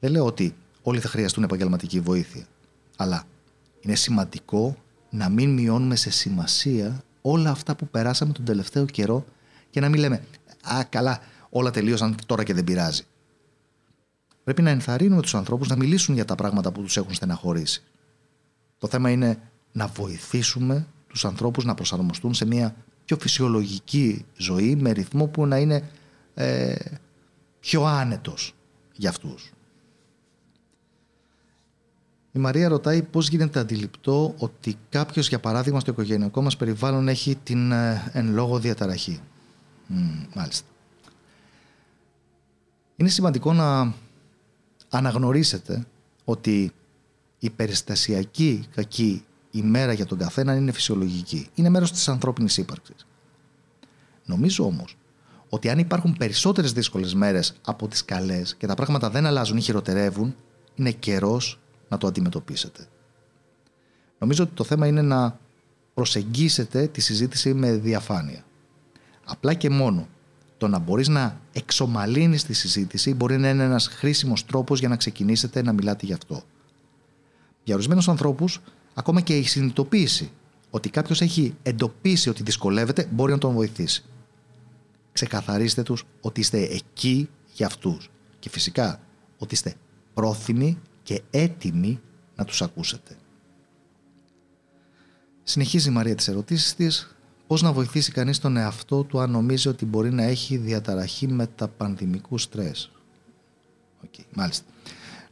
Δεν 0.00 0.10
λέω 0.10 0.26
ότι 0.26 0.54
όλοι 0.82 1.00
θα 1.00 1.08
χρειαστούν 1.08 1.42
επαγγελματική 1.42 2.00
βοήθεια. 2.00 2.46
Αλλά 2.96 3.24
είναι 3.80 3.94
σημαντικό 3.94 4.76
να 5.10 5.28
μην 5.28 5.50
μειώνουμε 5.52 5.96
σε 5.96 6.10
σημασία 6.10 7.04
όλα 7.22 7.50
αυτά 7.50 7.76
που 7.76 7.86
περάσαμε 7.86 8.32
τον 8.32 8.44
τελευταίο 8.44 8.84
καιρό 8.84 9.24
και 9.70 9.80
να 9.80 9.88
μην 9.88 10.00
λέμε 10.00 10.24
«Α, 10.62 10.84
καλά, 10.84 11.20
όλα 11.50 11.70
τελείωσαν 11.70 12.16
τώρα 12.26 12.44
και 12.44 12.54
δεν 12.54 12.64
πειράζει». 12.64 13.02
Πρέπει 14.44 14.62
να 14.62 14.70
ενθαρρύνουμε 14.70 15.22
τους 15.22 15.34
ανθρώπους 15.34 15.68
να 15.68 15.76
μιλήσουν 15.76 16.14
για 16.14 16.24
τα 16.24 16.34
πράγματα 16.34 16.72
που 16.72 16.82
τους 16.82 16.96
έχουν 16.96 17.14
στεναχωρήσει. 17.14 17.82
Το 18.78 18.88
θέμα 18.88 19.10
είναι 19.10 19.38
να 19.72 19.86
βοηθήσουμε 19.86 20.86
τους 21.06 21.24
ανθρώπους 21.24 21.64
να 21.64 21.74
προσαρμοστούν 21.74 22.34
σε 22.34 22.46
μια 22.46 22.74
πιο 23.04 23.16
φυσιολογική 23.16 24.24
ζωή 24.36 24.76
με 24.76 24.90
ρυθμό 24.90 25.26
που 25.26 25.46
να 25.46 25.58
είναι 25.58 25.90
ε, 26.34 26.74
πιο 27.60 27.84
άνετος 27.84 28.54
για 28.92 29.10
αυτούς. 29.10 29.52
Η 32.32 32.38
Μαρία 32.38 32.68
ρωτάει 32.68 33.02
πώς 33.02 33.28
γίνεται 33.28 33.60
αντιληπτό 33.60 34.34
ότι 34.38 34.76
κάποιος, 34.88 35.28
για 35.28 35.40
παράδειγμα, 35.40 35.80
στο 35.80 35.90
οικογενειακό 35.90 36.42
μας 36.42 36.56
περιβάλλον 36.56 37.08
έχει 37.08 37.36
την 37.36 37.72
ε, 37.72 38.10
εν 38.12 38.32
λόγω 38.32 38.58
διαταραχή. 38.58 39.20
μάλιστα. 40.34 40.66
Είναι 42.96 43.08
σημαντικό 43.08 43.52
να 43.52 43.94
αναγνωρίσετε 44.90 45.86
ότι 46.24 46.72
η 47.38 47.50
περιστασιακή 47.50 48.66
κακή 48.74 49.24
ημέρα 49.50 49.92
για 49.92 50.06
τον 50.06 50.18
καθένα 50.18 50.54
είναι 50.54 50.72
φυσιολογική. 50.72 51.48
Είναι 51.54 51.68
μέρος 51.68 51.92
της 51.92 52.08
ανθρώπινης 52.08 52.56
ύπαρξης. 52.56 53.06
Νομίζω 54.24 54.64
όμως 54.64 54.96
ότι 55.54 55.68
αν 55.68 55.78
υπάρχουν 55.78 56.16
περισσότερες 56.18 56.72
δύσκολες 56.72 57.14
μέρες 57.14 57.54
από 57.64 57.88
τις 57.88 58.04
καλές 58.04 58.54
και 58.54 58.66
τα 58.66 58.74
πράγματα 58.74 59.10
δεν 59.10 59.26
αλλάζουν 59.26 59.56
ή 59.56 59.60
χειροτερεύουν, 59.60 60.34
είναι 60.74 60.90
καιρός 60.90 61.60
να 61.88 61.98
το 61.98 62.06
αντιμετωπίσετε. 62.06 62.88
Νομίζω 64.18 64.42
ότι 64.42 64.52
το 64.54 64.64
θέμα 64.64 64.86
είναι 64.86 65.02
να 65.02 65.38
προσεγγίσετε 65.94 66.86
τη 66.86 67.00
συζήτηση 67.00 67.54
με 67.54 67.72
διαφάνεια. 67.72 68.44
Απλά 69.24 69.54
και 69.54 69.70
μόνο 69.70 70.08
το 70.58 70.68
να 70.68 70.78
μπορείς 70.78 71.08
να 71.08 71.40
εξομαλύνεις 71.52 72.44
τη 72.44 72.52
συζήτηση 72.52 73.14
μπορεί 73.14 73.38
να 73.38 73.48
είναι 73.48 73.64
ένας 73.64 73.86
χρήσιμος 73.86 74.46
τρόπος 74.46 74.78
για 74.78 74.88
να 74.88 74.96
ξεκινήσετε 74.96 75.62
να 75.62 75.72
μιλάτε 75.72 76.06
γι' 76.06 76.12
αυτό. 76.12 76.42
Για 77.64 77.74
ορισμένους 77.74 78.08
ανθρώπους, 78.08 78.60
ακόμα 78.94 79.20
και 79.20 79.36
η 79.36 79.42
συνειδητοποίηση 79.42 80.30
ότι 80.70 80.90
κάποιος 80.90 81.20
έχει 81.20 81.54
εντοπίσει 81.62 82.28
ότι 82.28 82.42
δυσκολεύεται 82.42 83.08
μπορεί 83.10 83.32
να 83.32 83.38
τον 83.38 83.52
βοηθήσει. 83.52 84.04
Ξεκαθαρίστε 85.12 85.82
τους 85.82 86.04
ότι 86.20 86.40
είστε 86.40 86.58
εκεί 86.58 87.28
για 87.52 87.66
αυτούς 87.66 88.10
και 88.38 88.48
φυσικά 88.48 89.00
ότι 89.38 89.54
είστε 89.54 89.74
πρόθυμοι 90.14 90.78
και 91.02 91.22
έτοιμοι 91.30 92.00
να 92.36 92.44
τους 92.44 92.62
ακούσετε. 92.62 93.16
Συνεχίζει 95.42 95.88
η 95.88 95.92
Μαρία 95.92 96.14
τις 96.14 96.28
ερωτήσεις 96.28 96.74
της. 96.74 97.16
Πώς 97.46 97.62
να 97.62 97.72
βοηθήσει 97.72 98.12
κανείς 98.12 98.38
τον 98.38 98.56
εαυτό 98.56 99.02
του 99.04 99.20
αν 99.20 99.30
νομίζει 99.30 99.68
ότι 99.68 99.86
μπορεί 99.86 100.12
να 100.12 100.22
έχει 100.22 100.56
διαταραχή 100.56 101.28
μεταπανδημικού 101.28 102.38
στρες; 102.38 102.90
Okay, 104.04 104.24
μάλιστα. 104.34 104.64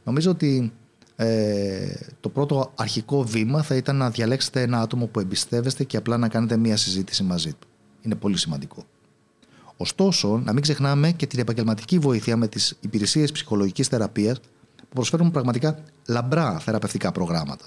Νομίζω 0.03 0.31
ότι 0.31 0.73
ε, 1.15 1.95
το 2.19 2.29
πρώτο 2.29 2.71
αρχικό 2.75 3.23
βήμα 3.23 3.61
θα 3.63 3.75
ήταν 3.75 3.95
να 3.95 4.09
διαλέξετε 4.09 4.61
ένα 4.61 4.81
άτομο 4.81 5.05
που 5.05 5.19
εμπιστεύεστε 5.19 5.83
και 5.83 5.97
απλά 5.97 6.17
να 6.17 6.27
κάνετε 6.29 6.57
μία 6.57 6.77
συζήτηση 6.77 7.23
μαζί 7.23 7.53
του. 7.53 7.67
Είναι 8.01 8.15
πολύ 8.15 8.37
σημαντικό. 8.37 8.85
Ωστόσο, 9.81 10.41
να 10.45 10.53
μην 10.53 10.61
ξεχνάμε 10.61 11.11
και 11.11 11.27
την 11.27 11.39
επαγγελματική 11.39 11.99
βοήθεια 11.99 12.37
με 12.37 12.47
τις 12.47 12.77
υπηρεσίες 12.79 13.31
ψυχολογικής 13.31 13.87
θεραπείας 13.87 14.39
που 14.75 14.93
προσφέρουν 14.93 15.31
πραγματικά 15.31 15.83
λαμπρά 16.07 16.59
θεραπευτικά 16.59 17.11
προγράμματα. 17.11 17.65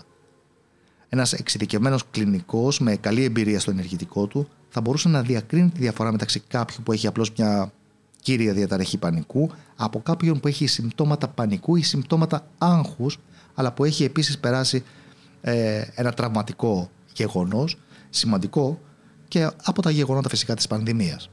Ένας 1.09 1.33
εξειδικευμένος 1.33 2.03
κλινικός 2.11 2.81
με 2.81 2.97
καλή 2.97 3.25
εμπειρία 3.25 3.61
στο 3.61 3.71
ενεργητικό 3.71 4.27
του 4.27 4.49
θα 4.69 4.81
μπορούσε 4.81 5.09
να 5.09 5.23
διακρίνει 5.23 5.69
τη 5.69 5.81
διαφορά 5.81 6.13
μεταξύ 6.13 6.41
κάποιου 6.41 6.83
που 6.83 6.93
έχει 6.93 7.07
απλώς 7.07 7.33
μια 7.39 7.73
κύρια 8.21 8.53
διαταραχή 8.53 8.99
πανικού 8.99 9.51
από 9.77 10.01
κάποιον 10.01 10.41
που 10.41 10.49
έχει 10.49 10.67
συμπτώματα 10.67 11.29
πανικού 11.29 11.77
ή 11.77 11.83
συμπτώματα 11.83 12.47
άγχους, 12.59 13.19
αλλά 13.55 13.73
που 13.73 13.85
έχει 13.85 14.05
επίσης 14.05 14.39
περάσει 14.39 14.85
ε, 15.41 15.83
ένα 15.95 16.13
τραυματικό 16.13 16.91
γεγονός, 17.15 17.79
σημαντικό 18.11 18.81
και 19.29 19.51
από 19.65 19.83
τα 19.83 19.91
γεγονότα 19.91 20.29
φυσικά 20.29 20.55
της 20.55 20.67
πανδημίας. 20.67 21.29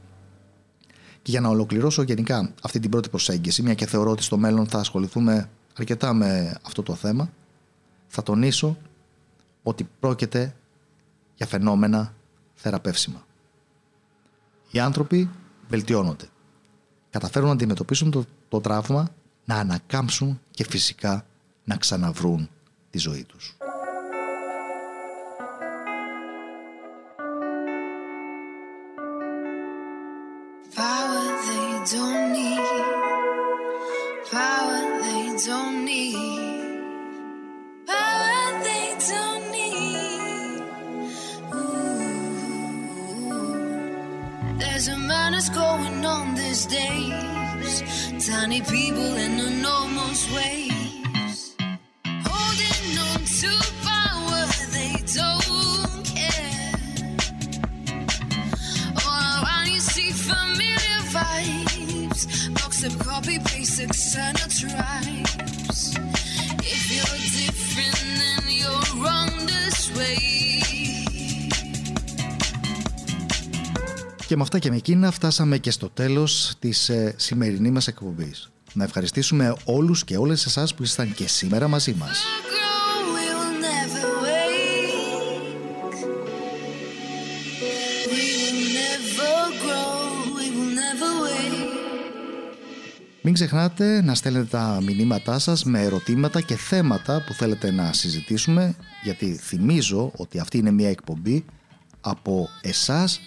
Και 1.22 1.30
για 1.30 1.40
να 1.40 1.48
ολοκληρώσω 1.48 2.02
γενικά 2.02 2.52
αυτή 2.62 2.78
την 2.78 2.90
πρώτη 2.90 3.08
προσέγγιση, 3.08 3.62
μια 3.62 3.74
και 3.74 3.86
θεωρώ 3.86 4.10
ότι 4.10 4.22
στο 4.22 4.36
μέλλον 4.36 4.66
θα 4.66 4.78
ασχοληθούμε 4.78 5.50
αρκετά 5.78 6.12
με 6.12 6.56
αυτό 6.62 6.82
το 6.82 6.94
θέμα, 6.94 7.30
θα 8.06 8.22
τονίσω 8.22 8.76
ότι 9.62 9.88
πρόκειται 10.00 10.54
για 11.34 11.46
φαινόμενα 11.46 12.14
θεραπεύσιμα. 12.54 13.26
Οι 14.70 14.78
άνθρωποι 14.78 15.30
βελτιώνονται. 15.68 16.28
Καταφέρουν 17.10 17.48
να 17.48 17.54
αντιμετωπίσουν 17.54 18.10
το, 18.10 18.24
το 18.48 18.60
τραύμα, 18.60 19.08
να 19.44 19.56
ανακάμψουν 19.56 20.40
και 20.50 20.64
φυσικά 20.64 21.26
να 21.64 21.76
ξαναβρούν 21.76 22.48
τη 22.90 22.98
ζωή 22.98 23.24
τους. 23.24 23.56
These 46.66 47.82
days. 47.82 48.26
Tiny 48.28 48.60
people 48.60 49.16
in 49.16 49.40
enormous 49.40 50.30
ways. 50.32 51.56
Holding 52.06 52.98
on 52.98 53.24
to 53.24 53.52
power, 53.82 54.46
they 54.72 54.96
don't 55.14 56.04
care. 56.04 56.72
All 59.06 59.44
around 59.44 59.68
you 59.68 59.80
see 59.80 60.12
familiar 60.12 61.00
vibes. 61.10 62.54
Box 62.54 62.84
of 62.84 62.98
copy, 62.98 63.38
paste, 63.38 63.80
etc. 63.80 64.48
tribes. 64.48 66.11
Και 74.32 74.38
με 74.38 74.44
αυτά 74.44 74.58
και 74.58 74.70
με 74.70 74.76
εκείνα 74.76 75.10
φτάσαμε 75.10 75.58
και 75.58 75.70
στο 75.70 75.88
τέλος 75.88 76.52
της 76.58 76.88
ε, 76.88 77.14
σημερινή 77.16 77.70
μας 77.70 77.86
εκπομπής. 77.86 78.50
Να 78.72 78.84
ευχαριστήσουμε 78.84 79.54
όλους 79.64 80.04
και 80.04 80.16
όλες 80.16 80.44
εσάς 80.46 80.74
που 80.74 80.82
ήσασταν 80.82 81.14
και 81.14 81.28
σήμερα 81.28 81.68
μαζί 81.68 81.94
μας. 81.94 82.24
Μην 93.22 93.34
ξεχνάτε 93.34 94.02
να 94.02 94.14
στέλνετε 94.14 94.46
τα 94.46 94.80
μηνύματά 94.82 95.38
σας 95.38 95.64
με 95.64 95.82
ερωτήματα 95.82 96.40
και 96.40 96.56
θέματα 96.56 97.24
που 97.26 97.32
θέλετε 97.32 97.70
να 97.70 97.92
συζητήσουμε 97.92 98.76
γιατί 99.02 99.34
θυμίζω 99.34 100.12
ότι 100.16 100.38
αυτή 100.38 100.58
είναι 100.58 100.70
μια 100.70 100.88
εκπομπή 100.88 101.44
από 102.00 102.48
εσάς 102.60 103.20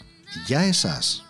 για 0.48 0.60
εσάς. 0.60 1.26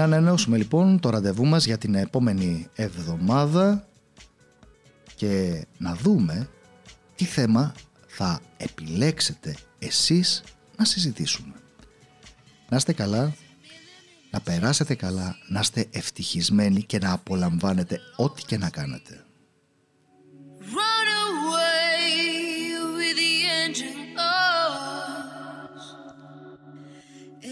Να 0.00 0.06
ανανεώσουμε 0.06 0.56
λοιπόν 0.56 1.00
το 1.00 1.10
ραντεβού 1.10 1.46
μας 1.46 1.64
για 1.66 1.78
την 1.78 1.94
επόμενη 1.94 2.66
εβδομάδα 2.74 3.88
και 5.14 5.64
να 5.78 5.94
δούμε 5.94 6.48
τι 7.16 7.24
θέμα 7.24 7.74
θα 8.22 8.40
επιλέξετε 8.56 9.56
εσείς 9.78 10.42
να 10.76 10.84
συζητήσουμε. 10.84 11.54
Να 12.68 12.76
είστε 12.76 12.92
καλά, 12.92 13.34
να 14.30 14.40
περάσετε 14.40 14.94
καλά, 14.94 15.36
να 15.48 15.60
είστε 15.60 15.86
ευτυχισμένοι 15.90 16.82
και 16.82 16.98
να 16.98 17.12
απολαμβάνετε 17.12 18.00
ό,τι 18.16 18.42
και 18.42 18.58
να 18.58 18.70
κάνετε. 18.70 19.24
Run 20.60 21.06
away 21.28 22.04
with 22.96 23.16
the 23.22 23.32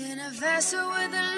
In 0.05 0.19
a 0.29 0.31
vessel 0.45 0.85
with 0.95 1.15
a 1.23 1.29